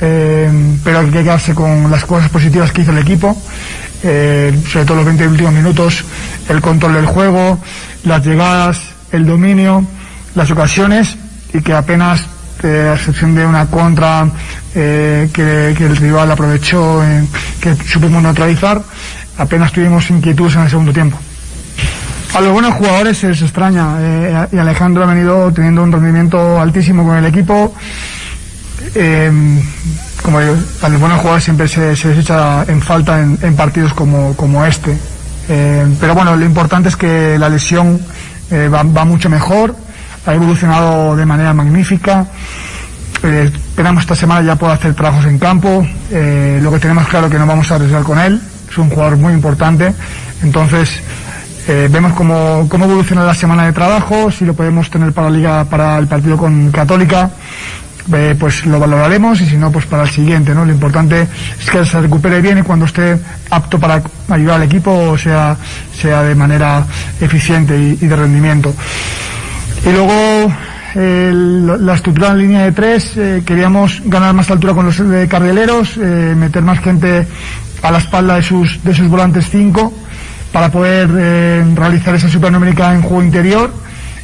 eh, 0.00 0.50
pero 0.82 1.00
hay 1.00 1.06
que 1.10 1.22
quedarse 1.22 1.54
con 1.54 1.90
las 1.90 2.04
cosas 2.06 2.30
positivas 2.30 2.72
que 2.72 2.80
hizo 2.80 2.92
el 2.92 2.98
equipo, 2.98 3.36
eh, 4.02 4.58
sobre 4.72 4.86
todo 4.86 4.96
los 4.96 5.06
20 5.06 5.28
últimos 5.28 5.52
minutos, 5.52 6.02
el 6.48 6.62
control 6.62 6.94
del 6.94 7.06
juego, 7.06 7.58
las 8.04 8.24
llegadas, 8.24 8.80
el 9.12 9.26
dominio, 9.26 9.84
las 10.34 10.50
ocasiones, 10.50 11.18
y 11.52 11.60
que 11.60 11.74
apenas, 11.74 12.22
eh, 12.62 12.88
a 12.90 12.94
excepción 12.94 13.34
de 13.34 13.44
una 13.44 13.66
contra 13.66 14.26
que, 14.72 15.28
que, 15.76 15.86
el 15.86 15.96
rival 15.96 16.30
aprovechó, 16.30 17.02
que 17.60 17.74
supimos 17.74 18.22
neutralizar, 18.22 18.80
apenas 19.38 19.72
tuvimos 19.72 20.10
inquietudes 20.10 20.56
en 20.56 20.62
el 20.62 20.70
segundo 20.70 20.92
tiempo. 20.92 21.18
A 22.34 22.40
los 22.40 22.52
buenos 22.52 22.74
jugadores 22.74 23.18
se 23.18 23.28
les 23.28 23.40
extraña 23.40 23.96
eh, 24.00 24.48
y 24.52 24.58
Alejandro 24.58 25.02
ha 25.02 25.06
venido 25.06 25.50
teniendo 25.52 25.82
un 25.82 25.90
rendimiento 25.90 26.60
altísimo 26.60 27.04
con 27.04 27.16
el 27.16 27.24
equipo. 27.24 27.74
Eh, 28.94 29.30
como 30.22 30.40
digo, 30.40 30.54
a 30.82 30.88
los 30.88 31.00
buenos 31.00 31.18
jugadores 31.18 31.44
siempre 31.44 31.68
se, 31.68 31.90
les 31.90 32.04
echa 32.04 32.64
en 32.64 32.82
falta 32.82 33.20
en, 33.20 33.56
partidos 33.56 33.94
como, 33.94 34.64
este. 34.64 34.96
Eh, 35.48 35.86
pero 35.98 36.14
bueno, 36.14 36.36
lo 36.36 36.44
importante 36.44 36.90
es 36.90 36.96
que 36.96 37.38
la 37.38 37.48
lesión 37.48 37.98
va, 38.52 39.04
mucho 39.04 39.30
mejor, 39.30 39.74
ha 40.26 40.34
evolucionado 40.34 41.16
de 41.16 41.24
manera 41.24 41.54
magnífica. 41.54 42.26
esperamos 43.22 44.02
esta 44.02 44.14
semana 44.14 44.42
ya 44.42 44.56
pueda 44.56 44.74
hacer 44.74 44.94
trabajos 44.94 45.24
en 45.24 45.38
campo. 45.38 45.86
lo 46.10 46.72
que 46.72 46.78
tenemos 46.78 47.08
claro 47.08 47.30
que 47.30 47.38
no 47.38 47.46
vamos 47.46 47.70
a 47.72 47.76
arriesgar 47.76 48.02
con 48.02 48.18
él. 48.18 48.40
Es 48.70 48.78
un 48.78 48.90
jugador 48.90 49.16
muy 49.16 49.32
importante. 49.32 49.94
Entonces, 50.42 51.00
eh, 51.70 51.86
vemos 51.90 52.14
cómo, 52.14 52.66
cómo 52.66 52.86
evoluciona 52.86 53.24
la 53.24 53.34
semana 53.34 53.66
de 53.66 53.72
trabajo, 53.72 54.30
si 54.30 54.46
lo 54.46 54.54
podemos 54.54 54.88
tener 54.88 55.12
para 55.12 55.28
liga, 55.28 55.66
para 55.66 55.98
el 55.98 56.06
partido 56.06 56.38
con 56.38 56.70
Católica, 56.70 57.30
eh, 58.10 58.34
pues 58.40 58.64
lo 58.64 58.80
valoraremos 58.80 59.38
y 59.42 59.46
si 59.46 59.58
no, 59.58 59.70
pues 59.70 59.84
para 59.84 60.04
el 60.04 60.08
siguiente, 60.08 60.54
¿no? 60.54 60.64
Lo 60.64 60.72
importante 60.72 61.28
es 61.60 61.70
que 61.70 61.84
se 61.84 62.00
recupere 62.00 62.40
bien 62.40 62.56
y 62.56 62.62
cuando 62.62 62.86
esté 62.86 63.18
apto 63.50 63.78
para 63.78 64.02
ayudar 64.30 64.56
al 64.56 64.62
equipo 64.62 65.18
sea, 65.18 65.58
sea 65.94 66.22
de 66.22 66.34
manera 66.34 66.86
eficiente 67.20 67.78
y, 67.78 67.96
de 67.96 68.16
rendimiento. 68.16 68.72
Y 69.84 69.92
luego, 69.92 70.50
la 70.94 71.94
estructura 71.94 72.30
en 72.30 72.38
línea 72.38 72.64
de 72.64 72.72
tres, 72.72 73.14
eh, 73.18 73.42
queríamos 73.44 74.00
ganar 74.06 74.32
más 74.32 74.50
altura 74.50 74.72
con 74.72 74.86
los 74.86 75.02
carrileros, 75.28 75.98
meter 75.98 76.62
más 76.62 76.80
gente 76.80 77.26
a 77.82 77.90
la 77.90 77.98
espalda 77.98 78.36
de 78.36 78.42
sus, 78.42 78.82
de 78.82 78.94
sus 78.94 79.08
volantes 79.08 79.48
cinco 79.50 79.92
para 80.52 80.70
poder 80.70 81.10
eh, 81.16 81.64
realizar 81.74 82.14
esa 82.14 82.28
supernumérica 82.28 82.94
en 82.94 83.02
juego 83.02 83.22
interior 83.22 83.72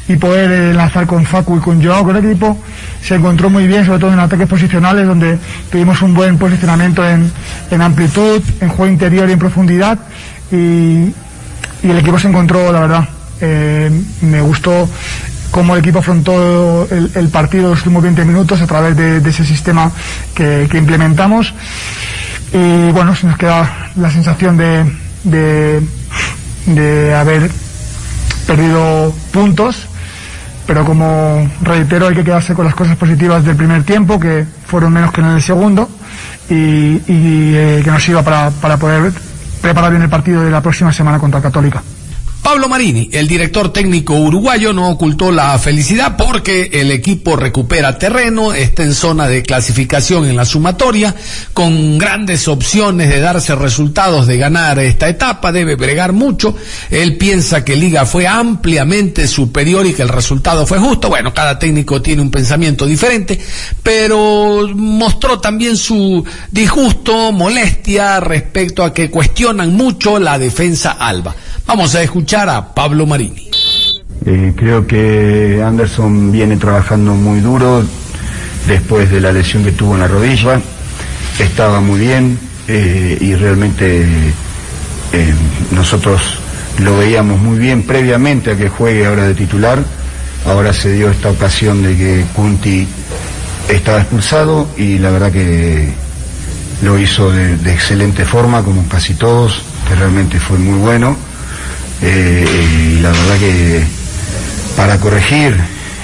y 0.07 0.15
poder 0.17 0.51
eh, 0.51 0.73
lanzar 0.73 1.07
con 1.07 1.25
Facu 1.25 1.57
y 1.57 1.59
con 1.59 1.83
Joao, 1.83 2.03
con 2.03 2.15
el 2.15 2.25
equipo, 2.25 2.57
se 3.01 3.15
encontró 3.15 3.49
muy 3.49 3.67
bien, 3.67 3.85
sobre 3.85 3.99
todo 3.99 4.13
en 4.13 4.19
ataques 4.19 4.47
posicionales, 4.47 5.07
donde 5.07 5.37
tuvimos 5.71 6.01
un 6.01 6.13
buen 6.13 6.37
posicionamiento 6.37 7.07
en, 7.07 7.31
en 7.71 7.81
amplitud, 7.81 8.41
en 8.61 8.69
juego 8.69 8.91
interior 8.91 9.27
y 9.29 9.33
en 9.33 9.39
profundidad, 9.39 9.97
y, 10.51 10.55
y 10.55 11.89
el 11.89 11.97
equipo 11.97 12.19
se 12.19 12.27
encontró, 12.27 12.71
la 12.71 12.81
verdad, 12.81 13.09
eh, 13.41 13.91
me 14.21 14.41
gustó 14.41 14.87
cómo 15.51 15.73
el 15.73 15.79
equipo 15.79 15.99
afrontó 15.99 16.87
el, 16.91 17.11
el, 17.15 17.29
partido 17.29 17.69
los 17.69 17.79
últimos 17.79 18.03
20 18.03 18.25
minutos 18.25 18.61
a 18.61 18.67
través 18.67 18.95
de, 18.95 19.21
de 19.21 19.29
ese 19.29 19.45
sistema 19.45 19.91
que, 20.33 20.67
que, 20.69 20.77
implementamos, 20.77 21.53
y 22.55 22.91
bueno, 22.91 23.13
se 23.13 23.27
nos 23.27 23.37
queda 23.37 23.91
la 23.97 24.09
sensación 24.09 24.55
de, 24.55 25.81
de 26.65 27.13
haber 27.13 27.51
perdido 28.47 29.13
puntos, 29.33 29.87
pero 30.65 30.85
como 30.85 31.49
reitero 31.61 32.07
hay 32.07 32.15
que 32.15 32.23
quedarse 32.23 32.53
con 32.53 32.63
las 32.63 32.73
cosas 32.73 32.95
positivas 32.95 33.43
del 33.43 33.57
primer 33.57 33.83
tiempo, 33.83 34.17
que 34.17 34.45
fueron 34.67 34.93
menos 34.93 35.11
que 35.11 35.19
en 35.19 35.27
el 35.27 35.41
segundo, 35.41 35.89
y, 36.49 37.01
eh, 37.07 37.81
que 37.83 37.91
nos 37.91 38.01
sirva 38.01 38.23
para, 38.23 38.49
para 38.51 38.77
poder 38.77 39.11
preparar 39.61 39.91
bien 39.91 40.03
el 40.03 40.09
partido 40.09 40.41
de 40.41 40.51
la 40.51 40.61
próxima 40.61 40.93
semana 40.93 41.19
contra 41.19 41.41
Católica. 41.41 41.83
Pablo 42.45 42.69
Marini, 42.69 43.09
el 43.11 43.27
director 43.27 43.73
técnico 43.73 44.13
uruguayo, 44.13 44.71
no 44.71 44.89
ocultó 44.89 45.31
la 45.31 45.57
felicidad 45.57 46.15
porque 46.15 46.69
el 46.73 46.91
equipo 46.91 47.35
recupera 47.35 47.97
terreno, 47.97 48.53
está 48.53 48.83
en 48.83 48.93
zona 48.93 49.27
de 49.27 49.41
clasificación 49.41 50.27
en 50.27 50.35
la 50.35 50.45
sumatoria, 50.45 51.15
con 51.53 51.97
grandes 51.97 52.47
opciones 52.47 53.09
de 53.09 53.19
darse 53.19 53.55
resultados 53.55 54.27
de 54.27 54.37
ganar 54.37 54.77
esta 54.77 55.09
etapa, 55.09 55.51
debe 55.51 55.73
bregar 55.75 56.13
mucho. 56.13 56.55
Él 56.91 57.17
piensa 57.17 57.65
que 57.65 57.75
Liga 57.75 58.05
fue 58.05 58.27
ampliamente 58.27 59.27
superior 59.27 59.87
y 59.87 59.95
que 59.95 60.03
el 60.03 60.09
resultado 60.09 60.67
fue 60.67 60.77
justo. 60.77 61.09
Bueno, 61.09 61.33
cada 61.33 61.57
técnico 61.57 61.99
tiene 61.99 62.21
un 62.21 62.29
pensamiento 62.29 62.85
diferente, 62.85 63.39
pero 63.81 64.69
mostró 64.75 65.39
también 65.39 65.75
su 65.77 66.23
disgusto, 66.51 67.31
molestia 67.31 68.19
respecto 68.19 68.83
a 68.83 68.93
que 68.93 69.09
cuestionan 69.09 69.75
mucho 69.75 70.19
la 70.19 70.37
defensa 70.37 70.91
alba. 70.91 71.35
Vamos 71.67 71.95
a 71.95 72.03
escuchar 72.03 72.47
a 72.47 72.73
Pablo 72.75 73.07
Marini. 73.07 73.49
Eh, 74.23 74.53
creo 74.55 74.85
que 74.85 75.63
Anderson 75.65 76.31
viene 76.31 76.57
trabajando 76.57 77.15
muy 77.15 77.39
duro 77.39 77.83
después 78.67 79.09
de 79.09 79.19
la 79.19 79.31
lesión 79.31 79.63
que 79.63 79.71
tuvo 79.71 79.95
en 79.95 80.01
la 80.01 80.07
rodilla. 80.07 80.61
Estaba 81.39 81.81
muy 81.81 81.99
bien 81.99 82.37
eh, 82.67 83.17
y 83.19 83.33
realmente 83.33 84.05
eh, 85.11 85.33
nosotros 85.71 86.21
lo 86.79 86.97
veíamos 86.97 87.39
muy 87.39 87.57
bien 87.57 87.81
previamente 87.83 88.51
a 88.51 88.57
que 88.57 88.69
juegue 88.69 89.07
ahora 89.07 89.27
de 89.27 89.33
titular. 89.33 89.83
Ahora 90.45 90.71
se 90.71 90.93
dio 90.93 91.09
esta 91.09 91.31
ocasión 91.31 91.81
de 91.81 91.97
que 91.97 92.25
Kunti 92.35 92.87
estaba 93.69 94.01
expulsado 94.01 94.67
y 94.77 94.99
la 94.99 95.09
verdad 95.09 95.31
que 95.31 95.91
lo 96.83 96.99
hizo 96.99 97.31
de, 97.31 97.57
de 97.57 97.73
excelente 97.73 98.23
forma, 98.23 98.61
como 98.61 98.87
casi 98.87 99.15
todos, 99.15 99.63
que 99.87 99.95
realmente 99.95 100.39
fue 100.39 100.59
muy 100.59 100.77
bueno. 100.77 101.17
Eh, 102.01 102.97
y 102.97 103.01
la 103.01 103.09
verdad 103.09 103.37
que 103.39 103.83
para 104.75 104.99
corregir, 104.99 105.55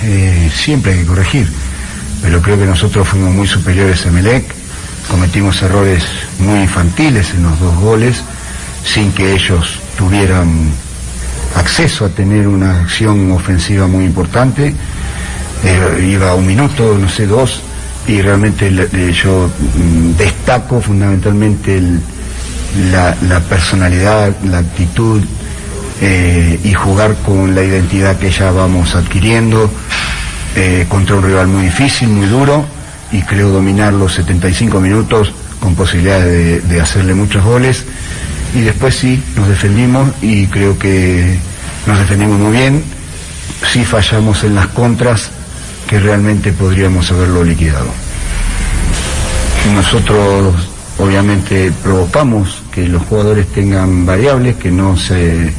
eh, 0.03 0.49
siempre 0.53 0.93
hay 0.93 0.99
que 0.99 1.05
corregir, 1.05 1.47
pero 2.21 2.41
creo 2.41 2.57
que 2.57 2.65
nosotros 2.65 3.07
fuimos 3.07 3.33
muy 3.33 3.47
superiores 3.47 4.05
a 4.05 4.11
Melec, 4.11 4.45
cometimos 5.09 5.61
errores 5.61 6.03
muy 6.39 6.61
infantiles 6.61 7.31
en 7.33 7.43
los 7.43 7.59
dos 7.59 7.75
goles, 7.79 8.21
sin 8.85 9.11
que 9.11 9.33
ellos 9.33 9.79
tuvieran 9.97 10.71
acceso 11.55 12.05
a 12.05 12.09
tener 12.09 12.47
una 12.47 12.81
acción 12.81 13.31
ofensiva 13.31 13.87
muy 13.87 14.05
importante. 14.05 14.73
Eh, 15.63 16.09
iba 16.09 16.33
un 16.33 16.47
minuto, 16.47 16.97
no 16.97 17.09
sé, 17.09 17.27
dos, 17.27 17.61
y 18.07 18.21
realmente 18.21 18.71
yo 19.11 19.47
mm, 19.77 20.17
destaco 20.17 20.81
fundamentalmente 20.81 21.79
la, 22.91 23.15
la 23.27 23.39
personalidad, 23.41 24.33
la 24.45 24.59
actitud, 24.59 25.21
eh, 26.03 26.59
y 26.63 26.73
jugar 26.73 27.15
con 27.23 27.53
la 27.53 27.63
identidad 27.63 28.17
que 28.17 28.31
ya 28.31 28.49
vamos 28.51 28.95
adquiriendo 28.95 29.69
eh, 30.55 30.85
contra 30.89 31.15
un 31.15 31.23
rival 31.23 31.47
muy 31.47 31.65
difícil, 31.65 32.09
muy 32.09 32.25
duro 32.27 32.65
y 33.11 33.21
creo 33.21 33.49
dominar 33.49 33.93
los 33.93 34.13
75 34.15 34.79
minutos 34.79 35.31
con 35.59 35.75
posibilidad 35.75 36.19
de, 36.19 36.81
hacerle 36.81 37.13
muchos 37.13 37.43
goles 37.43 37.85
y 38.55 38.61
después 38.61 38.95
sí 38.95 39.23
nos 39.35 39.47
defendimos 39.47 40.09
y 40.23 40.47
creo 40.47 40.77
que 40.79 41.37
nos 41.85 41.99
defendimos 41.99 42.39
muy 42.39 42.51
bien, 42.51 42.83
sí 43.71 43.85
fallamos 43.85 44.43
en 44.43 44.55
las 44.55 44.67
contras 44.67 45.29
que 45.87 45.99
realmente 45.99 46.51
podríamos 46.51 47.11
haberlo 47.11 47.43
liquidado. 47.43 47.91
Nosotros 49.75 50.67
obviamente 50.97 51.71
provocamos 51.83 52.63
que 52.71 52.87
los 52.87 53.03
jugadores 53.03 53.47
tengan 53.51 54.05
variables, 54.05 54.55
que 54.55 54.71
no 54.71 54.97
se 54.97 55.53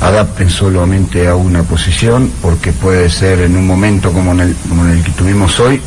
adapten 0.00 0.48
solamente 0.48 1.28
a 1.28 1.34
una 1.34 1.62
posición, 1.62 2.30
porque 2.40 2.72
puede 2.72 3.10
ser 3.10 3.40
en 3.40 3.56
un 3.56 3.66
momento 3.66 4.12
como 4.12 4.32
en 4.32 4.40
el, 4.40 5.02
que 5.02 5.12
tuvimos 5.12 5.60
hoy, 5.60 5.80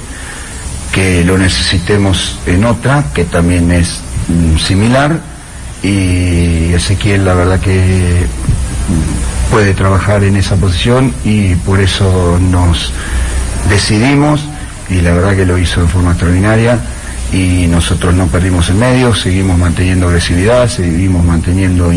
que 0.91 1.23
lo 1.23 1.37
necesitemos 1.37 2.37
en 2.45 2.65
otra, 2.65 3.05
que 3.13 3.25
también 3.25 3.71
es 3.71 3.99
mm, 4.27 4.57
similar, 4.57 5.19
y 5.81 6.73
Ezequiel 6.73 7.25
la 7.25 7.33
verdad 7.33 7.59
que 7.59 8.25
puede 9.51 9.73
trabajar 9.73 10.23
en 10.23 10.37
esa 10.37 10.55
posición 10.55 11.13
y 11.23 11.55
por 11.55 11.79
eso 11.79 12.39
nos 12.39 12.93
decidimos 13.69 14.41
y 14.89 15.01
la 15.01 15.13
verdad 15.13 15.35
que 15.35 15.45
lo 15.45 15.57
hizo 15.57 15.81
en 15.81 15.89
forma 15.89 16.11
extraordinaria 16.11 16.79
y 17.31 17.67
nosotros 17.67 18.13
no 18.13 18.27
perdimos 18.27 18.69
el 18.69 18.75
medio, 18.75 19.13
seguimos 19.13 19.57
manteniendo 19.57 20.07
agresividad, 20.07 20.69
seguimos 20.69 21.25
manteniendo 21.25 21.91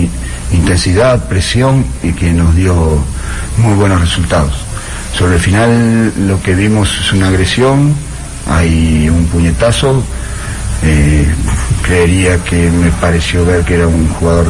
intensidad, 0.52 1.28
presión 1.28 1.84
y 2.02 2.12
que 2.12 2.32
nos 2.32 2.54
dio 2.54 2.74
muy 3.58 3.74
buenos 3.74 4.00
resultados. 4.00 4.54
Sobre 5.16 5.34
el 5.36 5.40
final 5.40 6.12
lo 6.28 6.42
que 6.42 6.54
vimos 6.54 6.90
es 7.00 7.12
una 7.12 7.28
agresión, 7.28 7.94
hay 8.48 9.08
un 9.08 9.24
puñetazo, 9.26 10.02
eh, 10.82 11.26
creería 11.82 12.42
que 12.44 12.70
me 12.70 12.90
pareció 12.90 13.44
ver 13.44 13.64
que 13.64 13.74
era 13.74 13.86
un 13.86 14.08
jugador 14.08 14.46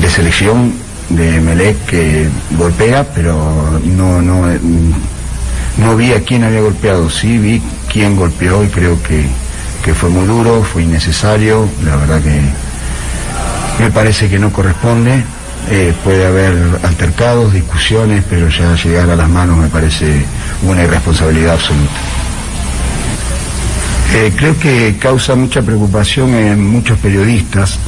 de, 0.00 0.10
selección 0.10 0.72
de 1.08 1.40
Melec 1.40 1.84
que 1.86 2.28
golpea, 2.58 3.04
pero 3.14 3.80
no, 3.84 4.20
no, 4.20 4.46
no 5.78 5.96
vi 5.96 6.12
a 6.12 6.22
quién 6.22 6.44
había 6.44 6.60
golpeado, 6.60 7.08
sí 7.08 7.38
vi 7.38 7.62
quién 7.90 8.16
golpeó 8.16 8.64
y 8.64 8.68
creo 8.68 9.00
que, 9.02 9.24
que 9.84 9.94
fue 9.94 10.08
muy 10.08 10.26
duro, 10.26 10.62
fue 10.62 10.82
innecesario, 10.82 11.68
la 11.84 11.96
verdad 11.96 12.20
que 12.20 12.40
me 13.80 13.90
parece 13.90 14.28
que 14.28 14.38
no 14.38 14.52
corresponde. 14.52 15.24
Eh, 15.70 15.94
puede 16.04 16.26
haber 16.26 16.54
altercados, 16.82 17.52
discusiones, 17.52 18.24
pero 18.28 18.48
ya 18.48 18.74
llegar 18.74 19.08
a 19.10 19.16
las 19.16 19.28
manos 19.28 19.56
me 19.56 19.68
parece 19.68 20.24
una 20.62 20.82
irresponsabilidad 20.82 21.54
absoluta. 21.54 22.00
Eh, 24.12 24.32
creo 24.36 24.58
que 24.58 24.96
causa 24.98 25.34
mucha 25.34 25.62
preocupación 25.62 26.34
en 26.34 26.66
muchos 26.66 26.98
periodistas, 26.98 27.78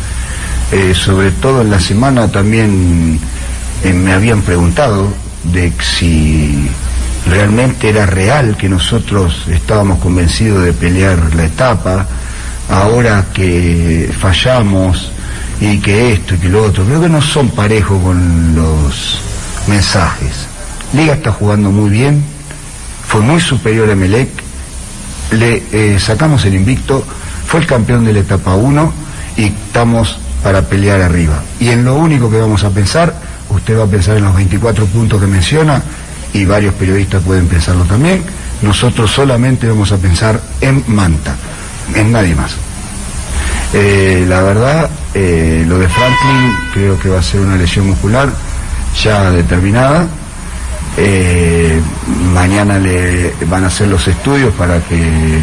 eh, 0.71 0.95
sobre 0.95 1.33
todo 1.33 1.63
en 1.63 1.71
la 1.71 1.81
semana 1.81 2.29
también 2.29 3.19
me 3.83 4.13
habían 4.13 4.43
preguntado 4.43 5.13
de 5.45 5.73
si 5.81 6.69
realmente 7.29 7.89
era 7.89 8.07
real 8.07 8.57
que 8.57 8.69
nosotros 8.69 9.47
estábamos 9.49 9.99
convencidos 9.99 10.65
de 10.65 10.73
pelear 10.73 11.35
la 11.35 11.47
etapa, 11.47 12.07
ahora 12.71 13.27
que 13.35 14.09
fallamos 14.21 15.11
y 15.63 15.79
que 15.79 16.15
esto 16.15 16.35
y 16.35 16.39
que 16.39 16.49
lo 16.49 16.65
otro, 16.65 16.85
creo 16.85 17.01
que 17.01 17.09
no 17.09 17.23
son 17.23 17.49
parejos 17.51 18.03
con 18.03 18.57
los 18.57 19.21
mensajes. 19.69 20.49
Liga 20.93 21.15
está 21.15 21.31
jugando 21.31 21.71
muy 21.71 21.89
bien, 21.89 22.21
fue 23.07 23.21
muy 23.21 23.41
superior 23.41 23.89
a 23.89 23.95
Melec, 23.95 24.29
le 25.31 25.63
eh, 25.71 26.01
sacamos 26.01 26.45
el 26.47 26.57
invicto, 26.57 27.05
fue 27.47 27.61
el 27.61 27.67
campeón 27.67 28.05
de 28.05 28.13
la 28.13 28.19
etapa 28.21 28.57
1 28.57 28.93
y 29.37 29.45
estamos 29.45 30.19
para 30.43 30.63
pelear 30.63 31.01
arriba. 31.01 31.41
Y 31.61 31.69
en 31.69 31.85
lo 31.85 31.95
único 31.95 32.29
que 32.29 32.41
vamos 32.41 32.65
a 32.65 32.71
pensar, 32.71 33.15
usted 33.49 33.79
va 33.79 33.85
a 33.85 33.87
pensar 33.87 34.17
en 34.17 34.25
los 34.25 34.35
24 34.35 34.85
puntos 34.87 35.21
que 35.21 35.29
menciona, 35.29 35.81
y 36.33 36.45
varios 36.45 36.75
periodistas 36.75 37.23
pueden 37.23 37.47
pensarlo 37.47 37.85
también, 37.85 38.25
nosotros 38.63 39.13
solamente 39.13 39.69
vamos 39.69 39.93
a 39.93 39.97
pensar 39.97 40.41
en 40.61 40.83
Manta, 40.89 41.37
en 41.95 42.11
nadie 42.11 42.35
más. 42.35 42.53
Eh, 43.75 44.25
la 44.29 44.43
verdad, 44.43 44.91
eh, 45.15 45.65
lo 45.67 45.79
de 45.79 45.89
Franklin 45.89 46.53
creo 46.73 46.99
que 46.99 47.09
va 47.09 47.21
a 47.21 47.23
ser 47.23 47.41
una 47.41 47.57
lesión 47.57 47.87
muscular 47.87 48.29
ya 49.03 49.31
determinada. 49.31 50.07
Eh, 50.97 51.81
mañana 52.35 52.79
le 52.79 53.33
van 53.47 53.65
a 53.65 53.69
hacer 53.69 53.89
los 53.89 54.07
estudios 54.07 54.53
para 54.55 54.79
que 54.81 55.41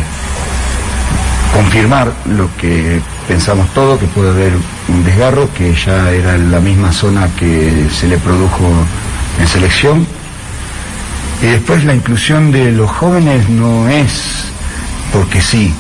confirmar 1.54 2.12
lo 2.26 2.48
que 2.58 3.02
pensamos 3.28 3.68
todos, 3.74 4.00
que 4.00 4.06
puede 4.08 4.30
haber 4.30 4.54
un 4.88 5.04
desgarro, 5.04 5.50
que 5.54 5.74
ya 5.74 6.12
era 6.12 6.36
en 6.36 6.52
la 6.52 6.60
misma 6.60 6.92
zona 6.92 7.28
que 7.40 7.88
se 7.92 8.08
le 8.08 8.18
produjo 8.18 8.70
en 9.40 9.48
selección 9.48 10.20
y 11.42 11.46
después 11.46 11.86
la 11.86 11.94
inclusión 11.94 12.52
de 12.52 12.72
los 12.72 12.90
jóvenes 12.90 13.48
no 13.50 13.88
es 13.88 14.44
porque 15.14 15.42
sí. 15.42 15.74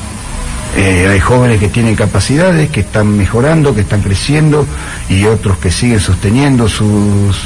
Eh, 0.75 1.07
hay 1.11 1.19
jóvenes 1.19 1.59
que 1.59 1.67
tienen 1.67 1.95
capacidades, 1.95 2.69
que 2.69 2.81
están 2.81 3.17
mejorando, 3.17 3.73
que 3.73 3.81
están 3.81 4.01
creciendo 4.01 4.65
y 5.09 5.25
otros 5.25 5.57
que 5.57 5.71
siguen 5.71 5.99
sosteniendo 5.99 6.69
sus 6.69 7.37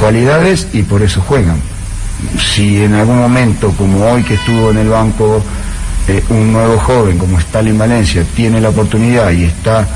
cualidades 0.00 0.68
y 0.72 0.82
por 0.82 1.02
eso 1.02 1.20
juegan. 1.20 1.58
Si 2.38 2.82
en 2.82 2.94
algún 2.94 3.18
momento, 3.18 3.70
como 3.72 4.06
hoy 4.06 4.22
que 4.22 4.34
estuvo 4.34 4.70
en 4.70 4.78
el 4.78 4.88
banco, 4.88 5.42
eh, 6.08 6.22
un 6.30 6.52
nuevo 6.52 6.78
joven 6.78 7.18
como 7.18 7.38
Stalin 7.38 7.78
Valencia 7.78 8.24
tiene 8.34 8.60
la 8.60 8.70
oportunidad 8.70 9.30
y 9.30 9.44
está 9.44 9.86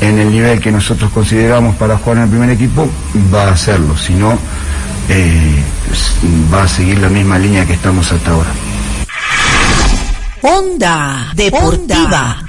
en 0.00 0.18
el 0.18 0.30
nivel 0.30 0.60
que 0.60 0.70
nosotros 0.70 1.10
consideramos 1.10 1.76
para 1.76 1.96
jugar 1.96 2.18
en 2.18 2.22
el 2.24 2.28
primer 2.30 2.50
equipo, 2.50 2.88
va 3.34 3.48
a 3.48 3.52
hacerlo. 3.52 3.96
Si 3.96 4.12
no, 4.14 4.38
eh, 5.08 5.62
va 6.52 6.64
a 6.64 6.68
seguir 6.68 6.98
la 6.98 7.08
misma 7.08 7.38
línea 7.38 7.66
que 7.66 7.72
estamos 7.72 8.12
hasta 8.12 8.30
ahora. 8.30 8.50
Onda 10.42 11.32
Deportiva. 11.34 12.44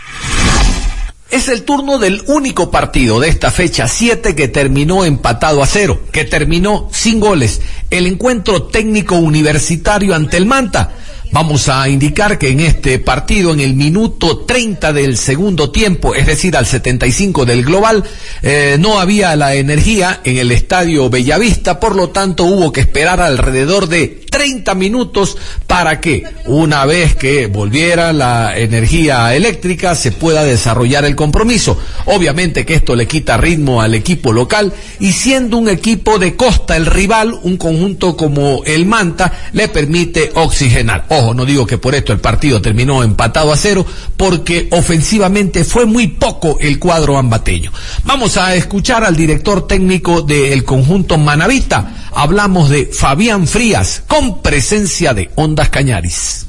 Es 1.31 1.47
el 1.47 1.63
turno 1.63 1.99
del 1.99 2.23
único 2.27 2.71
partido 2.71 3.19
de 3.19 3.29
esta 3.29 3.51
fecha 3.51 3.87
7 3.87 4.35
que 4.35 4.47
terminó 4.47 5.05
empatado 5.05 5.61
a 5.61 5.67
cero, 5.67 6.01
que 6.11 6.25
terminó 6.25 6.89
sin 6.91 7.19
goles. 7.19 7.61
El 7.89 8.07
encuentro 8.07 8.63
técnico 8.63 9.15
universitario 9.15 10.15
ante 10.15 10.37
el 10.37 10.45
Manta 10.45 10.91
Vamos 11.31 11.69
a 11.69 11.87
indicar 11.87 12.39
que 12.39 12.49
en 12.49 12.59
este 12.59 12.97
partido, 12.97 13.53
en 13.53 13.59
el 13.59 13.75
minuto 13.75 14.39
30 14.39 14.93
del 14.93 15.15
segundo 15.15 15.69
tiempo, 15.69 16.15
es 16.15 16.25
decir, 16.25 16.57
al 16.57 16.65
75 16.65 17.45
del 17.45 17.63
global, 17.63 18.03
eh, 18.41 18.77
no 18.79 18.99
había 18.99 19.35
la 19.35 19.53
energía 19.53 20.21
en 20.23 20.37
el 20.37 20.51
estadio 20.51 21.07
Bellavista, 21.07 21.79
por 21.79 21.95
lo 21.95 22.09
tanto 22.09 22.45
hubo 22.45 22.71
que 22.71 22.81
esperar 22.81 23.21
alrededor 23.21 23.87
de 23.87 24.19
30 24.29 24.75
minutos 24.75 25.37
para 25.67 25.99
que, 25.99 26.23
una 26.45 26.85
vez 26.85 27.15
que 27.15 27.47
volviera 27.47 28.13
la 28.13 28.57
energía 28.57 29.35
eléctrica, 29.35 29.95
se 29.95 30.11
pueda 30.11 30.43
desarrollar 30.43 31.05
el 31.05 31.15
compromiso. 31.15 31.79
Obviamente 32.05 32.65
que 32.65 32.75
esto 32.75 32.95
le 32.95 33.07
quita 33.07 33.37
ritmo 33.37 33.81
al 33.81 33.95
equipo 33.95 34.31
local 34.31 34.73
y 34.99 35.11
siendo 35.11 35.57
un 35.57 35.69
equipo 35.69 36.19
de 36.19 36.35
costa 36.35 36.75
el 36.77 36.85
rival, 36.85 37.39
un 37.43 37.57
conjunto 37.57 38.15
como 38.15 38.63
el 38.65 38.85
Manta, 38.85 39.33
le 39.53 39.67
permite 39.67 40.31
oxigenar. 40.35 41.05
Ojo, 41.19 41.33
no 41.33 41.43
digo 41.43 41.67
que 41.67 41.77
por 41.77 41.95
esto 41.95 42.13
el 42.13 42.21
partido 42.21 42.61
terminó 42.61 43.03
empatado 43.03 43.51
a 43.51 43.57
cero, 43.57 43.85
porque 44.15 44.69
ofensivamente 44.71 45.65
fue 45.65 45.85
muy 45.85 46.07
poco 46.07 46.57
el 46.61 46.79
cuadro 46.79 47.17
ambateño. 47.17 47.73
Vamos 48.05 48.37
a 48.37 48.55
escuchar 48.55 49.03
al 49.03 49.17
director 49.17 49.67
técnico 49.67 50.21
del 50.21 50.63
conjunto 50.63 51.17
Manavita. 51.17 52.07
Hablamos 52.13 52.69
de 52.69 52.85
Fabián 52.85 53.47
Frías, 53.47 54.01
con 54.07 54.41
presencia 54.41 55.13
de 55.13 55.29
Ondas 55.35 55.69
Cañaris. 55.69 56.48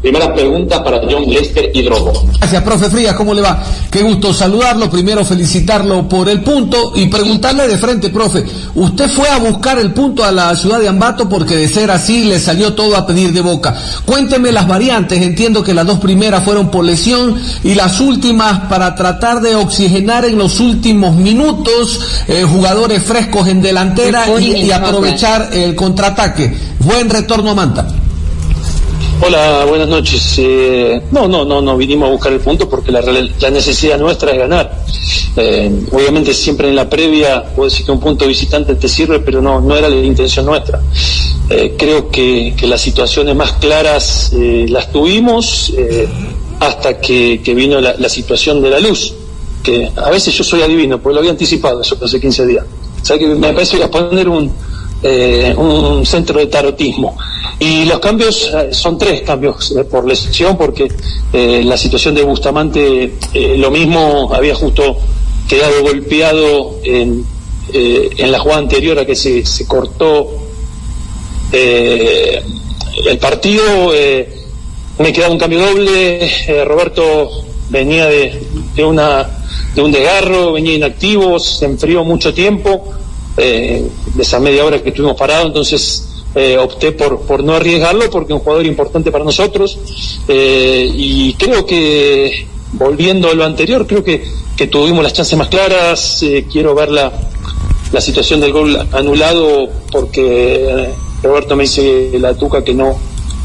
Primera 0.00 0.32
pregunta 0.32 0.84
para 0.84 1.00
John 1.10 1.28
Lester 1.28 1.72
y 1.74 1.82
Drogo. 1.82 2.12
Gracias, 2.38 2.62
profe 2.62 2.88
Frías, 2.88 3.16
¿cómo 3.16 3.34
le 3.34 3.42
va? 3.42 3.60
Qué 3.90 4.00
gusto 4.02 4.32
saludarlo. 4.32 4.88
Primero 4.88 5.24
felicitarlo 5.24 6.08
por 6.08 6.28
el 6.28 6.40
punto 6.44 6.92
y 6.94 7.06
preguntarle 7.06 7.66
de 7.66 7.76
frente, 7.78 8.08
profe, 8.10 8.44
usted 8.76 9.10
fue 9.10 9.28
a 9.28 9.38
buscar 9.38 9.76
el 9.80 9.92
punto 9.92 10.24
a 10.24 10.30
la 10.30 10.54
ciudad 10.54 10.78
de 10.78 10.86
Ambato 10.86 11.28
porque 11.28 11.56
de 11.56 11.66
ser 11.66 11.90
así 11.90 12.24
le 12.24 12.38
salió 12.38 12.74
todo 12.74 12.96
a 12.96 13.04
pedir 13.08 13.32
de 13.32 13.40
boca. 13.40 13.76
Cuénteme 14.06 14.52
las 14.52 14.68
variantes, 14.68 15.20
entiendo 15.20 15.64
que 15.64 15.74
las 15.74 15.84
dos 15.84 15.98
primeras 15.98 16.44
fueron 16.44 16.70
por 16.70 16.84
lesión 16.84 17.34
y 17.64 17.74
las 17.74 17.98
últimas 17.98 18.68
para 18.68 18.94
tratar 18.94 19.40
de 19.40 19.56
oxigenar 19.56 20.24
en 20.24 20.38
los 20.38 20.60
últimos 20.60 21.16
minutos 21.16 22.00
eh, 22.28 22.44
jugadores 22.44 23.02
frescos 23.02 23.48
en 23.48 23.60
delantera 23.60 24.26
y 24.38 24.70
aprovechar 24.70 25.50
el 25.52 25.74
contraataque. 25.74 26.56
Buen 26.78 27.10
retorno 27.10 27.50
a 27.50 27.54
Manta. 27.56 27.88
Hola, 29.20 29.64
buenas 29.68 29.88
noches. 29.88 30.36
Eh, 30.38 31.02
no, 31.10 31.26
no, 31.26 31.44
no, 31.44 31.60
no 31.60 31.76
vinimos 31.76 32.08
a 32.08 32.12
buscar 32.12 32.32
el 32.32 32.40
punto 32.40 32.68
porque 32.68 32.92
la, 32.92 33.02
necesidad 33.50 33.98
nuestra 33.98 34.30
es 34.30 34.38
ganar. 34.38 34.84
Eh, 35.36 35.86
obviamente 35.90 36.32
siempre 36.32 36.68
en 36.68 36.76
la 36.76 36.88
previa 36.88 37.44
puedo 37.44 37.68
decir 37.68 37.84
que 37.84 37.90
un 37.90 37.98
punto 37.98 38.28
visitante 38.28 38.76
te 38.76 38.88
sirve, 38.88 39.18
pero 39.18 39.42
no, 39.42 39.60
no 39.60 39.76
era 39.76 39.88
la 39.88 39.96
intención 39.96 40.46
nuestra. 40.46 40.80
Eh, 41.50 41.74
creo 41.76 42.10
que, 42.10 42.54
las 42.62 42.80
situaciones 42.80 43.34
más 43.34 43.52
claras 43.54 44.32
las 44.32 44.92
tuvimos 44.92 45.72
hasta 46.60 47.00
que, 47.00 47.40
vino 47.44 47.80
la, 47.80 48.08
situación 48.08 48.62
de 48.62 48.70
la 48.70 48.78
luz, 48.78 49.14
que 49.64 49.90
a 49.96 50.10
veces 50.10 50.32
yo 50.32 50.44
soy 50.44 50.62
adivino, 50.62 51.00
porque 51.00 51.14
lo 51.14 51.20
había 51.20 51.32
anticipado 51.32 51.80
eso 51.80 51.98
hace 52.00 52.20
15 52.20 52.46
días. 52.46 52.64
¿Sabes 53.02 53.22
que 53.22 53.28
me 53.34 53.52
parece 53.52 53.78
que 53.78 53.84
a 53.84 53.90
poner 53.90 54.28
un, 54.28 54.52
eh, 55.02 55.54
un 55.56 56.04
centro 56.04 56.40
de 56.40 56.46
tarotismo. 56.46 57.16
Y 57.60 57.84
los 57.86 57.98
cambios 57.98 58.52
eh, 58.54 58.68
son 58.72 58.98
tres 58.98 59.22
cambios 59.22 59.74
eh, 59.76 59.84
por 59.84 60.06
lesión, 60.06 60.56
porque 60.56 60.88
la 61.32 61.76
situación 61.76 62.14
de 62.14 62.22
Bustamante, 62.22 63.14
lo 63.56 63.70
mismo 63.70 64.32
había 64.32 64.54
justo 64.54 64.96
quedado 65.46 65.82
golpeado 65.82 66.78
en, 66.82 67.24
en 67.70 68.32
la 68.32 68.38
jugada 68.38 68.60
anterior 68.60 68.98
a 68.98 69.04
que 69.04 69.14
se, 69.14 69.44
se 69.44 69.66
cortó 69.66 70.26
el 71.52 73.18
partido. 73.20 73.92
me 74.98 75.12
quedaba 75.12 75.32
un 75.32 75.38
cambio 75.38 75.60
doble. 75.60 76.30
Roberto 76.64 77.44
venía 77.68 78.06
de, 78.06 78.42
de 78.74 78.84
una 78.84 79.28
de 79.74 79.82
un 79.82 79.92
desgarro, 79.92 80.52
venía 80.52 80.74
inactivo, 80.74 81.38
se 81.38 81.66
enfrió 81.66 82.02
mucho 82.04 82.34
tiempo, 82.34 82.84
eh, 83.36 83.86
de 84.14 84.22
esa 84.22 84.40
media 84.40 84.64
hora 84.64 84.82
que 84.82 84.88
estuvimos 84.88 85.16
parados, 85.16 85.46
entonces 85.46 86.07
eh, 86.34 86.58
opté 86.58 86.92
por, 86.92 87.20
por 87.22 87.42
no 87.42 87.54
arriesgarlo 87.54 88.10
porque 88.10 88.32
es 88.32 88.38
un 88.38 88.44
jugador 88.44 88.66
importante 88.66 89.10
para 89.10 89.24
nosotros. 89.24 89.78
Eh, 90.28 90.90
y 90.94 91.34
creo 91.34 91.64
que 91.64 92.46
volviendo 92.72 93.30
a 93.30 93.34
lo 93.34 93.44
anterior, 93.44 93.86
creo 93.86 94.04
que, 94.04 94.24
que 94.56 94.66
tuvimos 94.66 95.02
las 95.02 95.12
chances 95.12 95.38
más 95.38 95.48
claras, 95.48 96.22
eh, 96.22 96.46
quiero 96.50 96.74
ver 96.74 96.90
la, 96.90 97.12
la 97.92 98.00
situación 98.00 98.40
del 98.40 98.52
gol 98.52 98.76
anulado 98.92 99.68
porque 99.90 100.66
eh, 100.68 100.94
Roberto 101.22 101.56
me 101.56 101.64
dice 101.64 102.10
la 102.18 102.34
tuca 102.34 102.62
que 102.62 102.74
no 102.74 102.96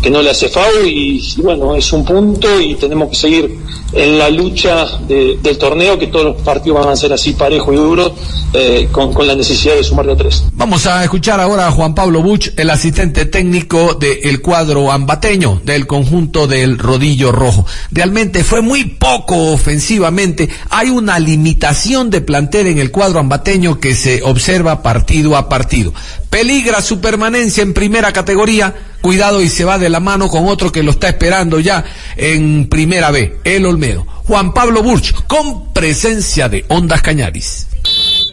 que 0.04 0.10
no 0.10 0.22
le 0.22 0.32
hace 0.32 0.50
FAU 0.50 0.86
y, 0.86 1.34
bueno, 1.38 1.76
es 1.76 1.94
un 1.94 2.04
punto 2.04 2.60
y 2.60 2.76
tenemos 2.76 3.10
que 3.10 3.16
seguir 3.16 3.58
en 3.94 4.18
la 4.18 4.30
lucha 4.30 4.98
de, 5.08 5.40
del 5.42 5.58
torneo, 5.58 5.98
que 5.98 6.08
todos 6.08 6.26
los 6.26 6.42
partidos 6.42 6.80
van 6.80 6.90
a 6.90 6.96
ser 6.96 7.14
así 7.14 7.32
parejos 7.32 7.74
y 7.74 7.78
duros, 7.78 8.12
eh, 8.54 8.90
con, 8.92 9.14
con, 9.14 9.26
la 9.26 9.36
necesidad 9.36 9.76
de 9.76 9.84
sumar 9.84 10.06
de 10.06 10.16
tres. 10.18 10.44
Vamos 10.52 10.86
a 10.88 11.04
escuchar 11.04 11.40
ahora 11.40 11.68
a 11.68 11.72
Juan 11.72 11.96
Pablo 11.96 12.22
Buch, 12.22 12.50
el 12.58 12.70
asistente 12.70 13.26
técnico 13.26 13.94
del 13.94 14.42
cuadro 14.42 14.92
ambateño, 14.92 15.62
del 15.64 15.88
conjunto 15.88 16.48
del 16.48 16.78
rodillo 16.80 17.32
rojo. 17.32 17.66
Realmente 17.92 18.44
fue 18.44 18.62
muy 18.62 18.84
poco 18.84 19.54
ofensivamente, 19.54 20.50
hay 20.70 20.90
una 20.90 21.18
limitación 21.18 22.10
de 22.10 22.20
plantel 22.20 22.68
en 22.68 22.80
el 22.80 22.92
cuadro 22.92 23.20
ambateño 23.20 23.80
que 23.80 23.96
se 23.96 24.22
observa 24.24 24.84
partido 24.84 25.38
a 25.38 25.48
partido. 25.48 25.94
Peligra 26.34 26.82
su 26.82 27.00
permanencia 27.00 27.62
en 27.62 27.76
primera 27.76 28.12
categoría, 28.12 28.74
cuidado 29.02 29.40
y 29.44 29.50
se 29.50 29.66
va 29.66 29.78
de 29.78 29.88
la 29.88 30.00
mano 30.00 30.30
con 30.30 30.48
otro 30.48 30.72
que 30.72 30.82
lo 30.82 30.90
está 30.90 31.08
esperando 31.08 31.60
ya 31.60 31.86
en 32.18 32.68
primera 32.70 33.12
B, 33.12 33.38
el 33.44 33.68
Olmedo. 33.68 34.08
Juan 34.26 34.52
Pablo 34.52 34.82
Burch, 34.82 35.14
con 35.28 35.72
presencia 35.74 36.50
de 36.50 36.66
Ondas 36.70 37.04
Cañaris. 37.04 37.68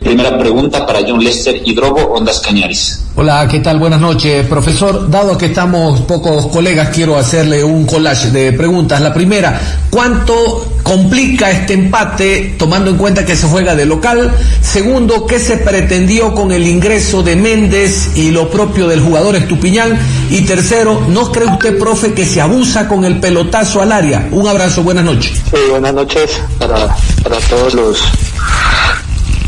Primera 0.01 0.39
pregunta 0.39 0.87
para 0.87 1.01
John 1.07 1.23
Lester 1.23 1.61
Hidrobo, 1.63 2.15
Ondas 2.15 2.41
Cañaris. 2.41 3.05
Hola, 3.17 3.47
¿qué 3.47 3.61
tal? 3.61 3.79
Buenas 3.79 4.01
noches, 4.01 4.47
profesor. 4.47 5.11
Dado 5.11 5.37
que 5.37 5.47
estamos 5.47 6.01
pocos 6.01 6.47
colegas, 6.47 6.89
quiero 6.89 7.19
hacerle 7.19 7.63
un 7.63 7.85
collage 7.85 8.31
de 8.31 8.55
preguntas. 8.55 8.99
La 9.03 9.13
primera, 9.13 9.61
¿cuánto 9.91 10.80
complica 10.83 11.51
este 11.51 11.75
empate 11.75 12.55
tomando 12.59 12.91
en 12.91 12.97
cuenta 12.97 13.25
que 13.25 13.37
se 13.37 13.47
juega 13.47 13.75
de 13.75 13.87
local? 13.87 14.33
Segundo, 14.63 15.27
¿qué 15.27 15.39
se 15.39 15.57
pretendió 15.59 16.35
con 16.35 16.53
el 16.53 16.67
ingreso 16.67 17.23
de 17.23 17.37
Méndez 17.37 18.11
y 18.17 18.31
lo 18.31 18.51
propio 18.51 18.89
del 18.89 19.01
jugador 19.01 19.37
Estupiñán? 19.37 19.99
Y 20.31 20.43
tercero, 20.43 21.05
¿no 21.09 21.31
cree 21.33 21.47
usted, 21.47 21.79
profe, 21.79 22.13
que 22.13 22.25
se 22.25 22.41
abusa 22.41 22.89
con 22.89 23.05
el 23.05 23.21
pelotazo 23.21 23.83
al 23.83 23.93
área? 23.93 24.29
Un 24.31 24.47
abrazo, 24.47 24.83
buenas 24.83 25.05
noches. 25.05 25.33
Sí, 25.51 25.61
buenas 25.71 25.95
noches 25.95 26.41
para, 26.59 26.95
para 27.23 27.39
todos 27.49 27.75
los 27.75 28.03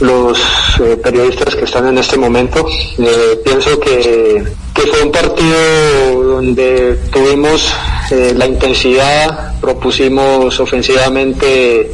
los 0.03 0.38
eh, 0.81 0.97
periodistas 1.03 1.55
que 1.55 1.65
están 1.65 1.87
en 1.88 1.99
este 1.99 2.17
momento. 2.17 2.67
Eh, 2.99 3.41
pienso 3.45 3.79
que, 3.79 4.45
que, 4.75 4.83
fue 4.83 5.03
un 5.03 5.12
partido 5.12 6.23
donde 6.23 6.99
tuvimos 7.12 7.73
eh, 8.11 8.35
la 8.37 8.47
intensidad, 8.47 9.59
propusimos 9.61 10.59
ofensivamente 10.61 11.91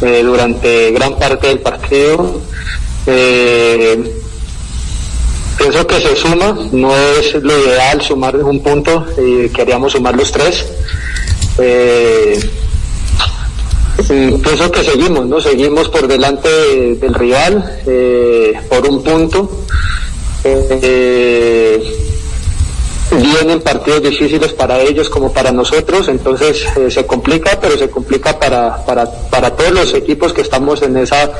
durante 0.00 0.92
gran 0.92 1.18
parte 1.18 1.48
del 1.48 1.58
partido. 1.58 2.40
pienso 5.58 5.86
que 5.86 6.00
se 6.00 6.14
suma, 6.14 6.56
no 6.70 6.96
es 6.96 7.34
lo 7.34 7.58
ideal 7.64 8.00
sumar 8.00 8.36
un 8.36 8.62
punto, 8.62 9.04
y 9.18 9.48
queríamos 9.48 9.92
sumar 9.92 10.14
los 10.14 10.30
tres. 10.30 10.64
Pienso 14.06 14.70
que 14.70 14.84
seguimos, 14.84 15.26
¿no? 15.26 15.40
Seguimos 15.40 15.88
por 15.88 16.06
delante 16.06 16.48
de, 16.48 16.94
del 16.96 17.14
rival 17.14 17.80
eh, 17.86 18.52
por 18.68 18.86
un 18.88 19.02
punto. 19.02 19.64
Eh, 20.44 21.98
vienen 23.16 23.60
partidos 23.60 24.02
difíciles 24.02 24.52
para 24.52 24.80
ellos 24.80 25.08
como 25.08 25.32
para 25.32 25.50
nosotros, 25.50 26.08
entonces 26.08 26.66
eh, 26.76 26.90
se 26.90 27.06
complica, 27.06 27.58
pero 27.60 27.78
se 27.78 27.88
complica 27.88 28.38
para, 28.38 28.84
para, 28.84 29.10
para 29.30 29.50
todos 29.50 29.72
los 29.72 29.94
equipos 29.94 30.32
que 30.32 30.42
estamos 30.42 30.82
en 30.82 30.96
esa, 30.96 31.30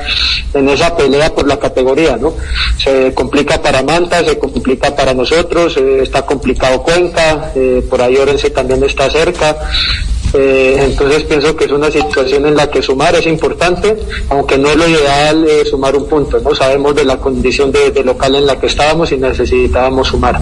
en 0.54 0.68
esa 0.68 0.96
pelea 0.96 1.34
por 1.34 1.46
la 1.46 1.58
categoría, 1.58 2.16
¿no? 2.16 2.34
Se 2.78 3.12
complica 3.14 3.60
para 3.60 3.82
Manta, 3.82 4.24
se 4.24 4.38
complica 4.38 4.94
para 4.94 5.12
nosotros, 5.12 5.76
eh, 5.76 6.00
está 6.02 6.22
complicado 6.22 6.82
Cuenca, 6.82 7.52
eh, 7.54 7.84
por 7.88 8.00
ahí 8.00 8.16
Orense 8.16 8.50
también 8.50 8.82
está 8.84 9.10
cerca, 9.10 9.56
eh, 10.34 10.76
entonces 10.80 11.24
pienso 11.24 11.56
que 11.56 11.64
es 11.64 11.70
una 11.70 11.90
situación 11.90 12.46
en 12.46 12.54
la 12.54 12.70
que 12.70 12.82
sumar 12.82 13.14
es 13.14 13.26
importante, 13.26 13.96
aunque 14.28 14.58
no 14.58 14.70
es 14.70 14.76
lo 14.76 14.88
ideal 14.88 15.46
eh, 15.48 15.64
sumar 15.64 15.96
un 15.96 16.06
punto, 16.06 16.38
¿no? 16.40 16.54
Sabemos 16.54 16.94
de 16.94 17.04
la 17.04 17.16
condición 17.16 17.72
de, 17.72 18.04
local 18.04 18.34
en 18.34 18.46
la 18.46 18.60
que 18.60 18.66
estábamos 18.66 19.10
y 19.12 19.16
necesitábamos 19.16 20.08
sumar. 20.08 20.40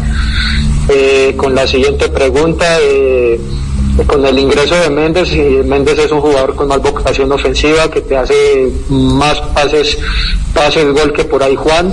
Eh, 0.89 1.35
con 1.37 1.55
la 1.55 1.67
siguiente 1.67 2.09
pregunta, 2.09 2.79
eh, 2.81 3.41
con 4.07 4.25
el 4.27 4.39
ingreso 4.39 4.75
de 4.75 4.91
Méndez, 4.91 5.33
y 5.33 5.41
Méndez 5.65 5.99
es 5.99 6.11
un 6.11 6.21
jugador 6.21 6.55
con 6.57 6.69
más 6.69 6.83
vocación 6.83 7.31
ofensiva, 7.31 7.91
que 7.91 8.01
te 8.01 8.17
hace 8.17 8.69
más 8.89 9.41
pases, 9.55 9.99
pases 10.53 10.93
gol 10.93 11.13
que 11.13 11.25
por 11.25 11.43
ahí 11.43 11.55
Juan. 11.55 11.93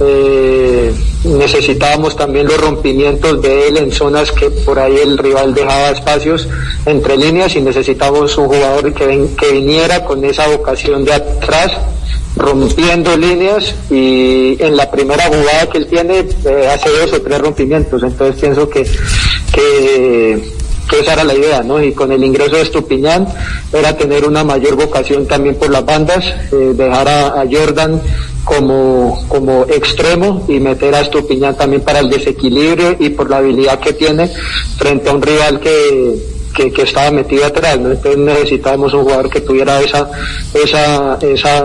Eh, 0.00 0.94
necesitábamos 1.24 2.14
también 2.16 2.46
los 2.46 2.60
rompimientos 2.60 3.42
de 3.42 3.68
él 3.68 3.76
en 3.78 3.90
zonas 3.90 4.30
que 4.30 4.48
por 4.50 4.78
ahí 4.78 4.96
el 4.96 5.18
rival 5.18 5.54
dejaba 5.54 5.90
espacios 5.90 6.48
entre 6.86 7.16
líneas 7.16 7.56
y 7.56 7.60
necesitábamos 7.60 8.38
un 8.38 8.46
jugador 8.46 8.92
que, 8.94 9.06
ven, 9.06 9.36
que 9.36 9.50
viniera 9.50 10.04
con 10.04 10.24
esa 10.24 10.46
vocación 10.48 11.04
de 11.04 11.14
atrás 11.14 11.72
rompiendo 12.36 13.16
líneas 13.16 13.74
y 13.90 14.56
en 14.62 14.76
la 14.76 14.88
primera 14.88 15.24
jugada 15.24 15.68
que 15.68 15.78
él 15.78 15.86
tiene 15.88 16.18
eh, 16.44 16.68
hace 16.72 16.88
dos 16.90 17.12
o 17.14 17.20
tres 17.20 17.40
rompimientos 17.40 18.00
entonces 18.04 18.40
pienso 18.40 18.68
que, 18.68 18.86
que 20.88 21.00
esa 21.00 21.12
era 21.12 21.24
la 21.24 21.34
idea, 21.34 21.62
¿no? 21.62 21.82
Y 21.82 21.92
con 21.92 22.10
el 22.12 22.24
ingreso 22.24 22.56
de 22.56 22.62
Estupiñán 22.62 23.28
era 23.72 23.96
tener 23.96 24.24
una 24.24 24.42
mayor 24.42 24.74
vocación 24.74 25.26
también 25.26 25.56
por 25.56 25.70
las 25.70 25.84
bandas, 25.84 26.24
eh, 26.52 26.72
dejar 26.74 27.08
a, 27.08 27.44
Jordan 27.50 28.00
como, 28.48 29.26
como 29.28 29.64
extremo 29.64 30.46
y 30.48 30.58
meter 30.58 30.94
a 30.94 31.02
Estupiñán 31.02 31.54
también 31.54 31.82
para 31.82 31.98
el 31.98 32.08
desequilibrio 32.08 32.96
y 32.98 33.10
por 33.10 33.28
la 33.28 33.36
habilidad 33.36 33.78
que 33.78 33.92
tiene 33.92 34.30
frente 34.78 35.10
a 35.10 35.12
un 35.12 35.20
rival 35.20 35.60
que, 35.60 36.18
que, 36.54 36.72
que, 36.72 36.82
estaba 36.82 37.10
metido 37.10 37.44
atrás, 37.44 37.78
¿no? 37.78 37.90
Entonces 37.90 38.18
necesitábamos 38.18 38.94
un 38.94 39.02
jugador 39.02 39.28
que 39.28 39.42
tuviera 39.42 39.82
esa, 39.82 40.08
esa, 40.54 41.18
esa, 41.20 41.62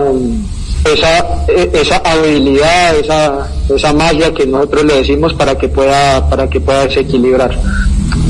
esa, 0.92 1.46
esa 1.72 1.96
habilidad, 2.04 2.96
esa, 2.96 3.48
esa 3.74 3.92
magia 3.94 4.34
que 4.34 4.46
nosotros 4.46 4.84
le 4.84 4.96
decimos 4.96 5.32
para 5.32 5.56
que 5.56 5.68
pueda, 5.68 6.28
para 6.28 6.50
que 6.50 6.60
pueda 6.60 6.84
desequilibrar. 6.84 7.58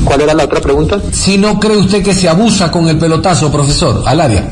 ¿Cuál 0.05 0.21
era 0.21 0.33
la 0.33 0.45
otra 0.45 0.61
pregunta? 0.61 1.01
Si 1.11 1.37
no 1.37 1.59
cree 1.59 1.75
usted 1.75 2.01
que 2.01 2.13
se 2.13 2.29
abusa 2.29 2.71
con 2.71 2.87
el 2.87 2.97
pelotazo, 2.97 3.51
profesor, 3.51 4.01
al 4.05 4.21
área. 4.21 4.49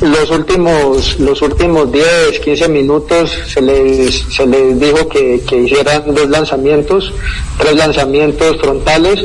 Los 0.00 0.30
últimos, 0.30 1.18
los 1.18 1.40
últimos 1.40 1.90
10, 1.90 2.40
15 2.40 2.68
minutos 2.68 3.30
se 3.48 3.62
les, 3.62 4.14
se 4.30 4.46
les 4.46 4.78
dijo 4.78 5.08
que, 5.08 5.40
que 5.48 5.62
hicieran 5.62 6.14
dos 6.14 6.28
lanzamientos, 6.28 7.14
tres 7.56 7.74
lanzamientos 7.76 8.58
frontales, 8.60 9.24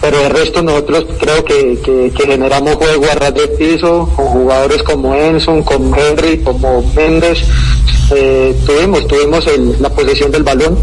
pero 0.00 0.20
el 0.24 0.30
resto 0.30 0.62
nosotros 0.62 1.06
creo 1.18 1.44
que, 1.44 1.78
que, 1.82 2.12
generamos 2.24 2.76
juego 2.76 3.06
a 3.10 3.16
ras 3.16 3.34
de 3.34 3.48
piso, 3.48 4.08
con 4.14 4.26
jugadores 4.26 4.82
como 4.84 5.12
Enson, 5.12 5.64
como 5.64 5.96
Henry, 5.96 6.38
como 6.38 6.82
Méndez, 6.94 7.40
eh, 8.14 8.54
tuvimos, 8.64 9.08
tuvimos 9.08 9.44
el, 9.48 9.74
la 9.82 9.90
posesión 9.90 10.30
del 10.30 10.44
balón, 10.44 10.78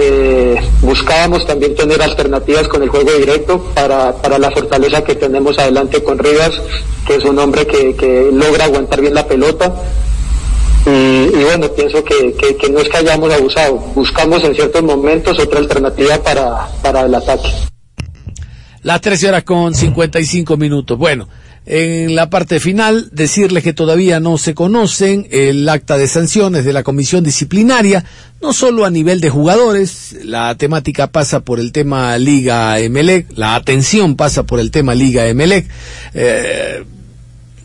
eh, 0.00 0.56
buscábamos 0.80 1.46
también 1.46 1.74
tener 1.74 2.00
alternativas 2.02 2.68
con 2.68 2.82
el 2.82 2.88
juego 2.88 3.12
directo 3.12 3.62
para, 3.74 4.14
para 4.16 4.38
la 4.38 4.50
fortaleza 4.50 5.02
que 5.02 5.14
tenemos 5.14 5.58
adelante 5.58 6.02
con 6.02 6.18
Rivas, 6.18 6.52
que 7.06 7.16
es 7.16 7.24
un 7.24 7.38
hombre 7.38 7.66
que, 7.66 7.94
que 7.96 8.30
logra 8.32 8.64
aguantar 8.64 9.00
bien 9.00 9.14
la 9.14 9.26
pelota. 9.26 9.74
Y, 10.86 11.44
bueno, 11.44 11.68
pienso 11.72 12.02
que, 12.02 12.34
que, 12.34 12.56
que, 12.56 12.70
no 12.70 12.78
es 12.78 12.88
que 12.88 12.96
hayamos 12.96 13.30
abusado, 13.32 13.74
buscamos 13.94 14.42
en 14.44 14.54
ciertos 14.54 14.82
momentos 14.82 15.38
otra 15.38 15.58
alternativa 15.58 16.16
para, 16.22 16.68
para 16.82 17.02
el 17.02 17.14
ataque. 17.14 17.50
Las 18.82 19.00
13 19.00 19.28
horas 19.28 19.44
con 19.44 19.74
55 19.74 20.56
minutos. 20.56 20.96
Bueno, 20.96 21.28
en 21.70 22.14
la 22.14 22.30
parte 22.30 22.60
final, 22.60 23.10
decirles 23.12 23.62
que 23.62 23.74
todavía 23.74 24.20
no 24.20 24.38
se 24.38 24.54
conocen 24.54 25.28
el 25.30 25.68
acta 25.68 25.98
de 25.98 26.08
sanciones 26.08 26.64
de 26.64 26.72
la 26.72 26.82
comisión 26.82 27.22
disciplinaria, 27.22 28.06
no 28.40 28.54
solo 28.54 28.86
a 28.86 28.90
nivel 28.90 29.20
de 29.20 29.28
jugadores, 29.28 30.16
la 30.24 30.54
temática 30.54 31.08
pasa 31.08 31.40
por 31.40 31.60
el 31.60 31.70
tema 31.72 32.16
Liga 32.16 32.78
Emelec, 32.78 33.26
la 33.36 33.54
atención 33.54 34.16
pasa 34.16 34.44
por 34.44 34.60
el 34.60 34.70
tema 34.70 34.94
Liga 34.94 35.26
Emelec. 35.26 35.68
Eh, 36.14 36.84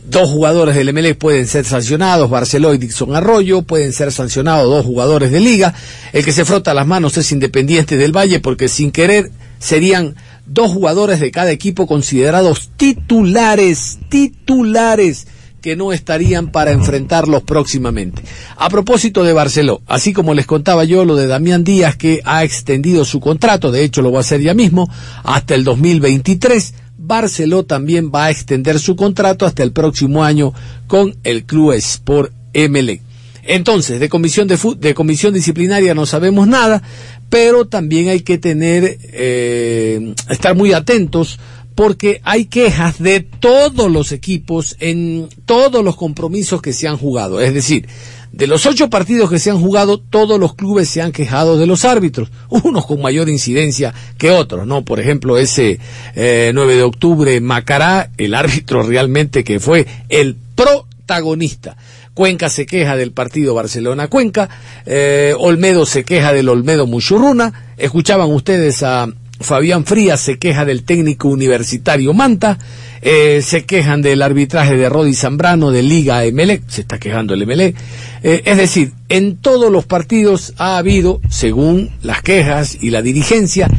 dos 0.05 0.29
jugadores 0.29 0.75
del 0.75 0.89
Emelec 0.89 1.17
pueden 1.17 1.47
ser 1.47 1.63
sancionados, 1.63 2.29
Barceló 2.29 2.73
y 2.73 2.79
Dixon 2.79 3.15
Arroyo, 3.15 3.61
pueden 3.61 3.93
ser 3.93 4.11
sancionados 4.11 4.69
dos 4.69 4.85
jugadores 4.85 5.31
de 5.31 5.39
liga. 5.39 5.73
El 6.11 6.25
que 6.25 6.33
se 6.33 6.43
frota 6.43 6.73
las 6.73 6.85
manos 6.85 7.15
es 7.15 7.31
Independiente 7.31 7.95
del 7.95 8.11
Valle 8.11 8.41
porque 8.41 8.67
sin 8.67 8.91
querer 8.91 9.31
serían 9.63 10.15
dos 10.45 10.71
jugadores 10.71 11.21
de 11.21 11.31
cada 11.31 11.51
equipo 11.51 11.87
considerados 11.87 12.69
titulares, 12.77 13.97
titulares. 14.09 15.27
que 15.61 15.77
no 15.77 15.93
estarían 15.93 16.51
para 16.51 16.73
enfrentarlos 16.73 17.43
próximamente. 17.43 18.21
A 18.57 18.67
propósito 18.67 19.23
de 19.23 19.31
Barceló, 19.31 19.81
así 19.87 20.11
como 20.11 20.33
les 20.33 20.45
contaba 20.45 20.83
yo 20.83 21.05
lo 21.05 21.15
de 21.15 21.25
Damián 21.25 21.63
Díaz 21.63 21.95
que 21.95 22.19
ha 22.25 22.43
extendido 22.43 23.05
su 23.05 23.21
contrato, 23.21 23.71
de 23.71 23.85
hecho 23.85 24.01
lo 24.01 24.11
va 24.11 24.17
a 24.17 24.27
hacer 24.27 24.41
ya 24.41 24.53
mismo, 24.53 24.89
hasta 25.23 25.55
el 25.55 25.63
2023, 25.63 26.73
Barceló 26.97 27.63
también 27.63 28.11
va 28.13 28.25
a 28.25 28.31
extender 28.31 28.77
su 28.77 28.97
contrato 28.97 29.45
hasta 29.45 29.63
el 29.63 29.71
próximo 29.71 30.25
año 30.25 30.53
con 30.87 31.15
el 31.23 31.45
Club 31.45 31.71
Sport 31.71 32.33
MLE. 32.53 33.12
Entonces, 33.45 33.99
de 33.99 34.09
comisión, 34.09 34.47
de, 34.47 34.93
comisión 34.93 35.33
disciplinaria 35.33 35.93
no 35.93 36.05
sabemos 36.05 36.47
nada, 36.47 36.81
pero 37.29 37.65
también 37.65 38.09
hay 38.09 38.21
que 38.21 38.37
tener, 38.37 38.97
eh, 39.11 40.13
estar 40.29 40.55
muy 40.55 40.73
atentos 40.73 41.39
porque 41.75 42.21
hay 42.23 42.45
quejas 42.45 42.99
de 42.99 43.21
todos 43.21 43.91
los 43.91 44.11
equipos 44.11 44.75
en 44.79 45.27
todos 45.45 45.83
los 45.83 45.95
compromisos 45.95 46.61
que 46.61 46.73
se 46.73 46.87
han 46.87 46.97
jugado. 46.97 47.41
Es 47.41 47.53
decir, 47.53 47.87
de 48.31 48.47
los 48.47 48.65
ocho 48.65 48.89
partidos 48.89 49.29
que 49.29 49.39
se 49.39 49.51
han 49.51 49.59
jugado, 49.59 49.99
todos 49.99 50.39
los 50.39 50.55
clubes 50.55 50.89
se 50.89 51.01
han 51.01 51.11
quejado 51.11 51.57
de 51.57 51.67
los 51.67 51.85
árbitros, 51.85 52.31
unos 52.49 52.85
con 52.85 53.01
mayor 53.01 53.29
incidencia 53.29 53.93
que 54.17 54.31
otros, 54.31 54.65
¿no? 54.65 54.83
Por 54.83 54.99
ejemplo, 54.99 55.37
ese 55.37 55.79
eh, 56.15 56.51
9 56.53 56.75
de 56.75 56.83
octubre, 56.83 57.41
Macará, 57.41 58.09
el 58.17 58.33
árbitro 58.33 58.83
realmente 58.83 59.43
que 59.43 59.59
fue 59.59 59.85
el 60.09 60.35
protagonista. 60.55 61.77
Cuenca 62.13 62.49
se 62.49 62.65
queja 62.65 62.95
del 62.95 63.11
partido 63.11 63.55
Barcelona-Cuenca, 63.55 64.49
eh, 64.85 65.33
Olmedo 65.37 65.85
se 65.85 66.03
queja 66.03 66.31
del 66.33 66.49
Olmedo 66.49 66.85
Muchurruna, 66.85 67.73
escuchaban 67.77 68.29
ustedes 68.29 68.83
a 68.83 69.07
Fabián 69.43 69.85
Frías 69.85 70.19
se 70.21 70.37
queja 70.37 70.65
del 70.65 70.83
técnico 70.83 71.27
universitario 71.27 72.13
Manta, 72.13 72.57
eh, 73.01 73.41
se 73.43 73.65
quejan 73.65 74.01
del 74.01 74.21
arbitraje 74.21 74.77
de 74.77 74.89
Rodi 74.89 75.13
Zambrano 75.13 75.71
de 75.71 75.83
Liga 75.83 76.23
MLE, 76.31 76.61
se 76.67 76.81
está 76.81 76.97
quejando 76.99 77.33
el 77.33 77.45
MLE. 77.45 77.75
Eh, 78.23 78.41
es 78.45 78.57
decir, 78.57 78.93
en 79.09 79.37
todos 79.37 79.71
los 79.71 79.85
partidos 79.85 80.53
ha 80.57 80.77
habido, 80.77 81.19
según 81.29 81.91
las 82.01 82.21
quejas 82.21 82.77
y 82.79 82.89
la 82.89 83.01
dirigencia, 83.01 83.69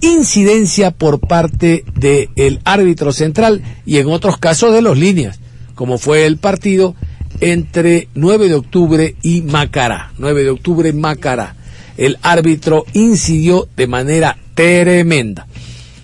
incidencia 0.00 0.90
por 0.90 1.20
parte 1.20 1.84
del 1.94 2.60
árbitro 2.64 3.12
central 3.12 3.62
y 3.86 3.98
en 3.98 4.08
otros 4.08 4.38
casos 4.38 4.74
de 4.74 4.82
los 4.82 4.98
líneas, 4.98 5.38
como 5.76 5.98
fue 5.98 6.26
el 6.26 6.38
partido 6.38 6.96
entre 7.42 8.08
9 8.14 8.48
de 8.48 8.54
octubre 8.54 9.16
y 9.20 9.42
Macará. 9.42 10.12
9 10.16 10.44
de 10.44 10.50
octubre 10.50 10.92
Macará. 10.92 11.56
El 11.98 12.16
árbitro 12.22 12.86
incidió 12.92 13.68
de 13.76 13.88
manera 13.88 14.38
tremenda. 14.54 15.48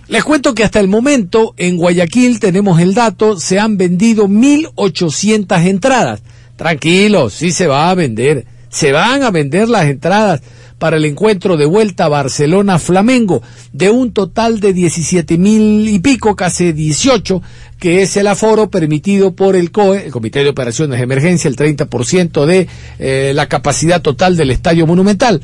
Les 0.08 0.24
cuento 0.24 0.52
que 0.52 0.64
hasta 0.64 0.80
el 0.80 0.88
momento 0.88 1.54
en 1.56 1.76
Guayaquil 1.76 2.40
tenemos 2.40 2.80
el 2.80 2.92
dato, 2.92 3.38
se 3.38 3.60
han 3.60 3.76
vendido 3.76 4.26
1.800 4.26 5.64
entradas. 5.66 6.22
Tranquilos, 6.56 7.34
sí 7.34 7.52
se 7.52 7.68
va 7.68 7.88
a 7.88 7.94
vender. 7.94 8.44
Se 8.68 8.90
van 8.90 9.22
a 9.22 9.30
vender 9.30 9.68
las 9.68 9.86
entradas 9.86 10.42
para 10.78 10.96
el 10.96 11.04
encuentro 11.04 11.56
de 11.56 11.66
vuelta 11.66 12.08
Barcelona-Flamengo 12.08 13.42
de 13.72 13.90
un 13.90 14.12
total 14.12 14.60
de 14.60 14.72
17 14.72 15.36
mil 15.38 15.88
y 15.88 15.98
pico, 15.98 16.36
casi 16.36 16.72
18, 16.72 17.42
que 17.78 18.02
es 18.02 18.16
el 18.16 18.26
aforo 18.28 18.70
permitido 18.70 19.32
por 19.34 19.56
el 19.56 19.70
COE, 19.70 20.06
el 20.06 20.12
Comité 20.12 20.42
de 20.42 20.50
Operaciones 20.50 20.98
de 20.98 21.04
Emergencia, 21.04 21.48
el 21.48 21.56
30% 21.56 22.46
de 22.46 22.68
eh, 22.98 23.32
la 23.34 23.48
capacidad 23.48 24.00
total 24.02 24.36
del 24.36 24.50
Estadio 24.50 24.86
Monumental. 24.86 25.40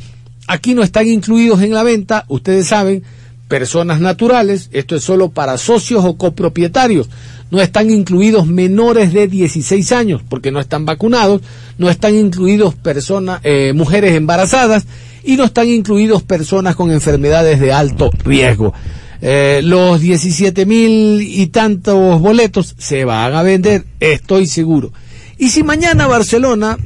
Aquí 0.47 0.75
no 0.75 0.83
están 0.83 1.09
incluidos 1.09 1.62
en 1.62 1.73
la 1.73 1.83
venta, 1.83 2.25
ustedes 2.29 2.68
saben, 2.68 3.03
personas 3.49 4.01
naturales, 4.01 4.68
esto 4.73 4.97
es 4.97 5.05
solo 5.05 5.31
para 5.31 5.59
socios 5.59 6.05
o 6.05 6.16
copropietarios. 6.16 7.09
No 7.51 7.61
están 7.61 7.90
incluidos 7.90 8.47
menores 8.47 9.12
de 9.12 9.29
16 9.29 9.92
años 9.92 10.23
porque 10.29 10.51
no 10.51 10.61
están 10.61 10.85
vacunados, 10.85 11.40
no 11.79 11.88
están 11.88 12.14
incluidos 12.14 12.75
personas, 12.75 13.40
eh, 13.44 13.73
mujeres 13.75 14.14
embarazadas 14.14 14.87
y 15.25 15.37
no 15.37 15.45
están 15.45 15.69
incluidos 15.69 16.23
personas 16.23 16.77
con 16.77 16.91
enfermedades 16.91 17.61
de 17.61 17.73
alto 17.73 18.11
riesgo. 18.25 18.75
Eh, 19.21 19.61
los 19.65 20.01
17 20.01 20.67
mil 20.67 21.23
y 21.23 21.47
tantos 21.47 22.21
boletos 22.21 22.75
se 22.79 23.05
van 23.05 23.35
a 23.35 23.43
vender, 23.43 23.85
estoy 24.01 24.47
seguro. 24.47 24.93
Y 25.39 25.49
si 25.49 25.63
mañana 25.63 26.07
Barcelona, 26.07 26.77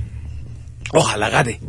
ojalá 0.92 1.30
gane, 1.30 1.60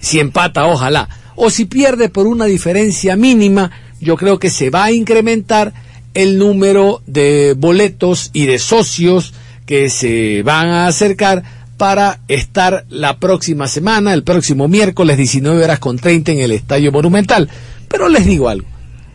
si 0.00 0.18
empata, 0.18 0.66
ojalá, 0.66 1.08
o 1.34 1.50
si 1.50 1.66
pierde 1.66 2.08
por 2.08 2.26
una 2.26 2.46
diferencia 2.46 3.14
mínima, 3.14 3.70
yo 4.00 4.16
creo 4.16 4.38
que 4.38 4.50
se 4.50 4.70
va 4.70 4.84
a 4.84 4.92
incrementar 4.92 5.74
el 6.14 6.38
número 6.38 7.02
de 7.06 7.54
boletos 7.56 8.30
y 8.32 8.46
de 8.46 8.58
socios 8.58 9.34
que 9.66 9.90
se 9.90 10.42
van 10.42 10.68
a 10.68 10.86
acercar 10.86 11.42
para 11.76 12.20
estar 12.28 12.84
la 12.88 13.18
próxima 13.18 13.68
semana, 13.68 14.14
el 14.14 14.22
próximo 14.22 14.68
miércoles 14.68 15.16
19 15.16 15.64
horas 15.64 15.78
con 15.78 15.98
30 15.98 16.32
en 16.32 16.40
el 16.40 16.52
Estadio 16.52 16.92
Monumental. 16.92 17.48
Pero 17.88 18.08
les 18.08 18.26
digo 18.26 18.48
algo, 18.48 18.66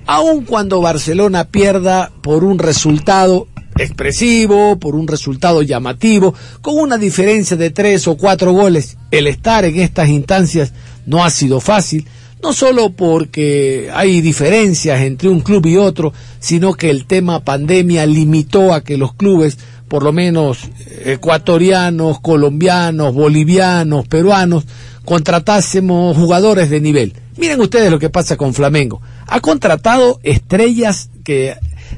aun 0.05 0.45
cuando 0.45 0.81
Barcelona 0.81 1.45
pierda 1.45 2.11
por 2.21 2.43
un 2.43 2.59
resultado 2.59 3.47
expresivo, 3.77 4.77
por 4.79 4.95
un 4.95 5.07
resultado 5.07 5.61
llamativo, 5.61 6.33
con 6.61 6.77
una 6.77 6.97
diferencia 6.97 7.57
de 7.57 7.69
tres 7.69 8.07
o 8.07 8.17
cuatro 8.17 8.51
goles, 8.51 8.97
el 9.11 9.27
estar 9.27 9.65
en 9.65 9.79
estas 9.79 10.09
instancias 10.09 10.73
no 11.05 11.23
ha 11.23 11.29
sido 11.29 11.59
fácil, 11.59 12.05
no 12.43 12.53
solo 12.53 12.91
porque 12.91 13.89
hay 13.93 14.21
diferencias 14.21 15.01
entre 15.01 15.29
un 15.29 15.41
club 15.41 15.65
y 15.67 15.77
otro, 15.77 16.13
sino 16.39 16.73
que 16.73 16.89
el 16.89 17.05
tema 17.05 17.43
pandemia 17.43 18.05
limitó 18.05 18.73
a 18.73 18.83
que 18.83 18.97
los 18.97 19.13
clubes, 19.13 19.57
por 19.91 20.03
lo 20.03 20.13
menos 20.13 20.69
ecuatorianos, 21.03 22.21
colombianos, 22.21 23.13
bolivianos, 23.13 24.07
peruanos, 24.07 24.63
contratásemos 25.03 26.15
jugadores 26.15 26.69
de 26.69 26.79
nivel. 26.79 27.13
Miren 27.35 27.59
ustedes 27.59 27.91
lo 27.91 27.99
que 27.99 28.09
pasa 28.09 28.37
con 28.37 28.53
Flamengo. 28.53 29.01
Ha 29.27 29.41
contratado 29.41 30.21
estrellas 30.23 31.09
que 31.25 31.57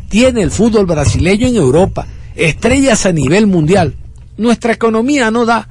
tiene 0.10 0.42
el 0.42 0.50
fútbol 0.50 0.88
brasileño 0.88 1.46
en 1.46 1.56
Europa, 1.56 2.08
estrellas 2.36 3.06
a 3.06 3.12
nivel 3.12 3.46
mundial. 3.46 3.94
Nuestra 4.38 4.74
economía 4.74 5.30
no 5.30 5.46
da. 5.46 5.70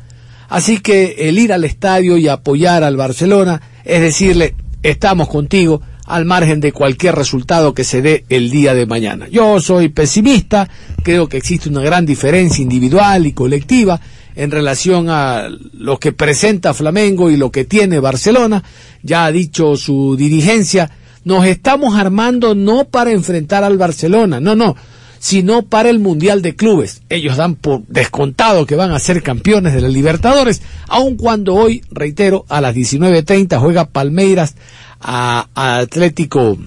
Así 0.49 0.79
que 0.79 1.17
el 1.29 1.41
ir 1.41 1.53
al 1.53 1.65
estadio 1.65 2.17
y 2.19 2.29
apoyar 2.29 2.85
al 2.85 2.97
Barcelona 2.97 3.61
es 3.85 4.01
decirle, 4.01 4.55
estamos 4.85 5.29
contigo 5.29 5.83
al 6.13 6.27
margen 6.27 6.61
de 6.61 6.73
cualquier 6.73 7.15
resultado 7.15 7.73
que 7.73 7.85
se 7.85 8.03
dé 8.03 8.27
el 8.29 8.51
día 8.51 8.75
de 8.75 8.85
mañana. 8.85 9.29
Yo 9.29 9.61
soy 9.61 9.89
pesimista, 9.89 10.69
creo 11.03 11.27
que 11.27 11.39
existe 11.39 11.71
una 11.71 11.81
gran 11.81 12.05
diferencia 12.05 12.63
individual 12.63 13.27
y 13.27 13.33
colectiva 13.33 13.99
en 14.35 14.51
relación 14.51 15.09
a 15.09 15.49
lo 15.73 15.99
que 15.99 16.13
presenta 16.13 16.75
Flamengo 16.75 17.31
y 17.31 17.39
lo 17.39 17.51
que 17.51 17.65
tiene 17.65 17.99
Barcelona. 17.99 18.63
Ya 19.03 19.25
ha 19.25 19.33
dicho 19.33 19.75
su 19.79 20.15
dirigencia, 20.15 20.91
nos 21.25 21.47
estamos 21.47 21.97
armando 21.97 22.55
no 22.55 22.85
para 22.85 23.11
enfrentar 23.11 23.65
al 23.65 23.79
Barcelona, 23.79 24.39
no, 24.39 24.55
no, 24.55 24.77
sino 25.19 25.63
para 25.63 25.89
el 25.89 25.99
Mundial 25.99 26.43
de 26.43 26.55
Clubes. 26.55 27.01
Ellos 27.09 27.39
dan 27.39 27.55
por 27.55 27.87
descontado 27.87 28.67
que 28.67 28.77
van 28.77 28.91
a 28.91 28.99
ser 28.99 29.23
campeones 29.23 29.73
de 29.73 29.81
la 29.81 29.89
Libertadores, 29.89 30.61
aun 30.89 31.17
cuando 31.17 31.55
hoy, 31.55 31.83
reitero, 31.91 32.45
a 32.51 32.61
las 32.61 32.75
19.30 32.75 33.59
juega 33.59 33.87
Palmeiras 33.87 34.57
a, 35.03 35.47
Atlético 35.55 36.59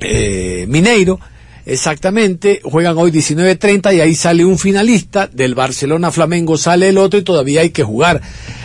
eh, 0.00 0.66
Mineiro. 0.68 1.20
Exactamente, 1.68 2.60
juegan 2.62 2.96
hoy 2.96 3.10
19.30 3.10 3.96
y 3.96 4.00
ahí 4.00 4.14
sale 4.14 4.44
un 4.44 4.56
finalista, 4.56 5.26
del 5.26 5.56
Barcelona 5.56 6.12
Flamengo 6.12 6.56
sale 6.56 6.90
el 6.90 6.98
otro 6.98 7.18
y 7.18 7.24
todavía 7.24 7.62
hay 7.62 7.70
que 7.70 7.82
jugar 7.82 8.22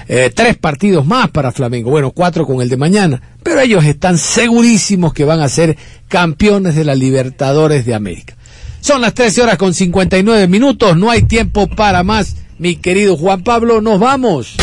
eh, 0.08 0.32
tres 0.32 0.56
partidos 0.56 1.04
más 1.08 1.32
para 1.32 1.52
Flamengo, 1.52 1.90
bueno, 1.90 2.12
cuatro 2.12 2.46
con 2.46 2.62
el 2.62 2.70
de 2.70 2.78
mañana, 2.78 3.20
pero 3.42 3.60
ellos 3.60 3.86
están 3.86 4.20
segurísimos 4.20 5.14
que 5.14 5.26
van 5.26 5.40
a 5.40 5.50
ser 5.50 5.78
campeones 6.10 6.76
de 6.76 6.86
la 6.86 6.94
Libertadores 6.94 7.88
de 7.88 7.96
América. 7.96 8.36
Son 8.82 9.02
las 9.02 9.16
13 9.16 9.44
horas 9.44 9.58
con 9.58 9.74
59 9.74 10.48
minutos, 10.48 10.96
no 10.96 11.10
hay 11.10 11.24
tiempo 11.24 11.68
para 11.68 12.04
más. 12.04 12.36
Mi 12.60 12.76
querido 12.76 13.18
Juan 13.18 13.44
Pablo, 13.44 13.82
nos 13.82 14.00
vamos. 14.00 14.58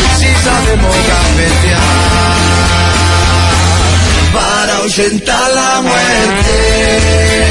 Para 4.89 5.03
ausentar 5.03 5.53
la 5.53 5.81
muerte. 5.81 7.48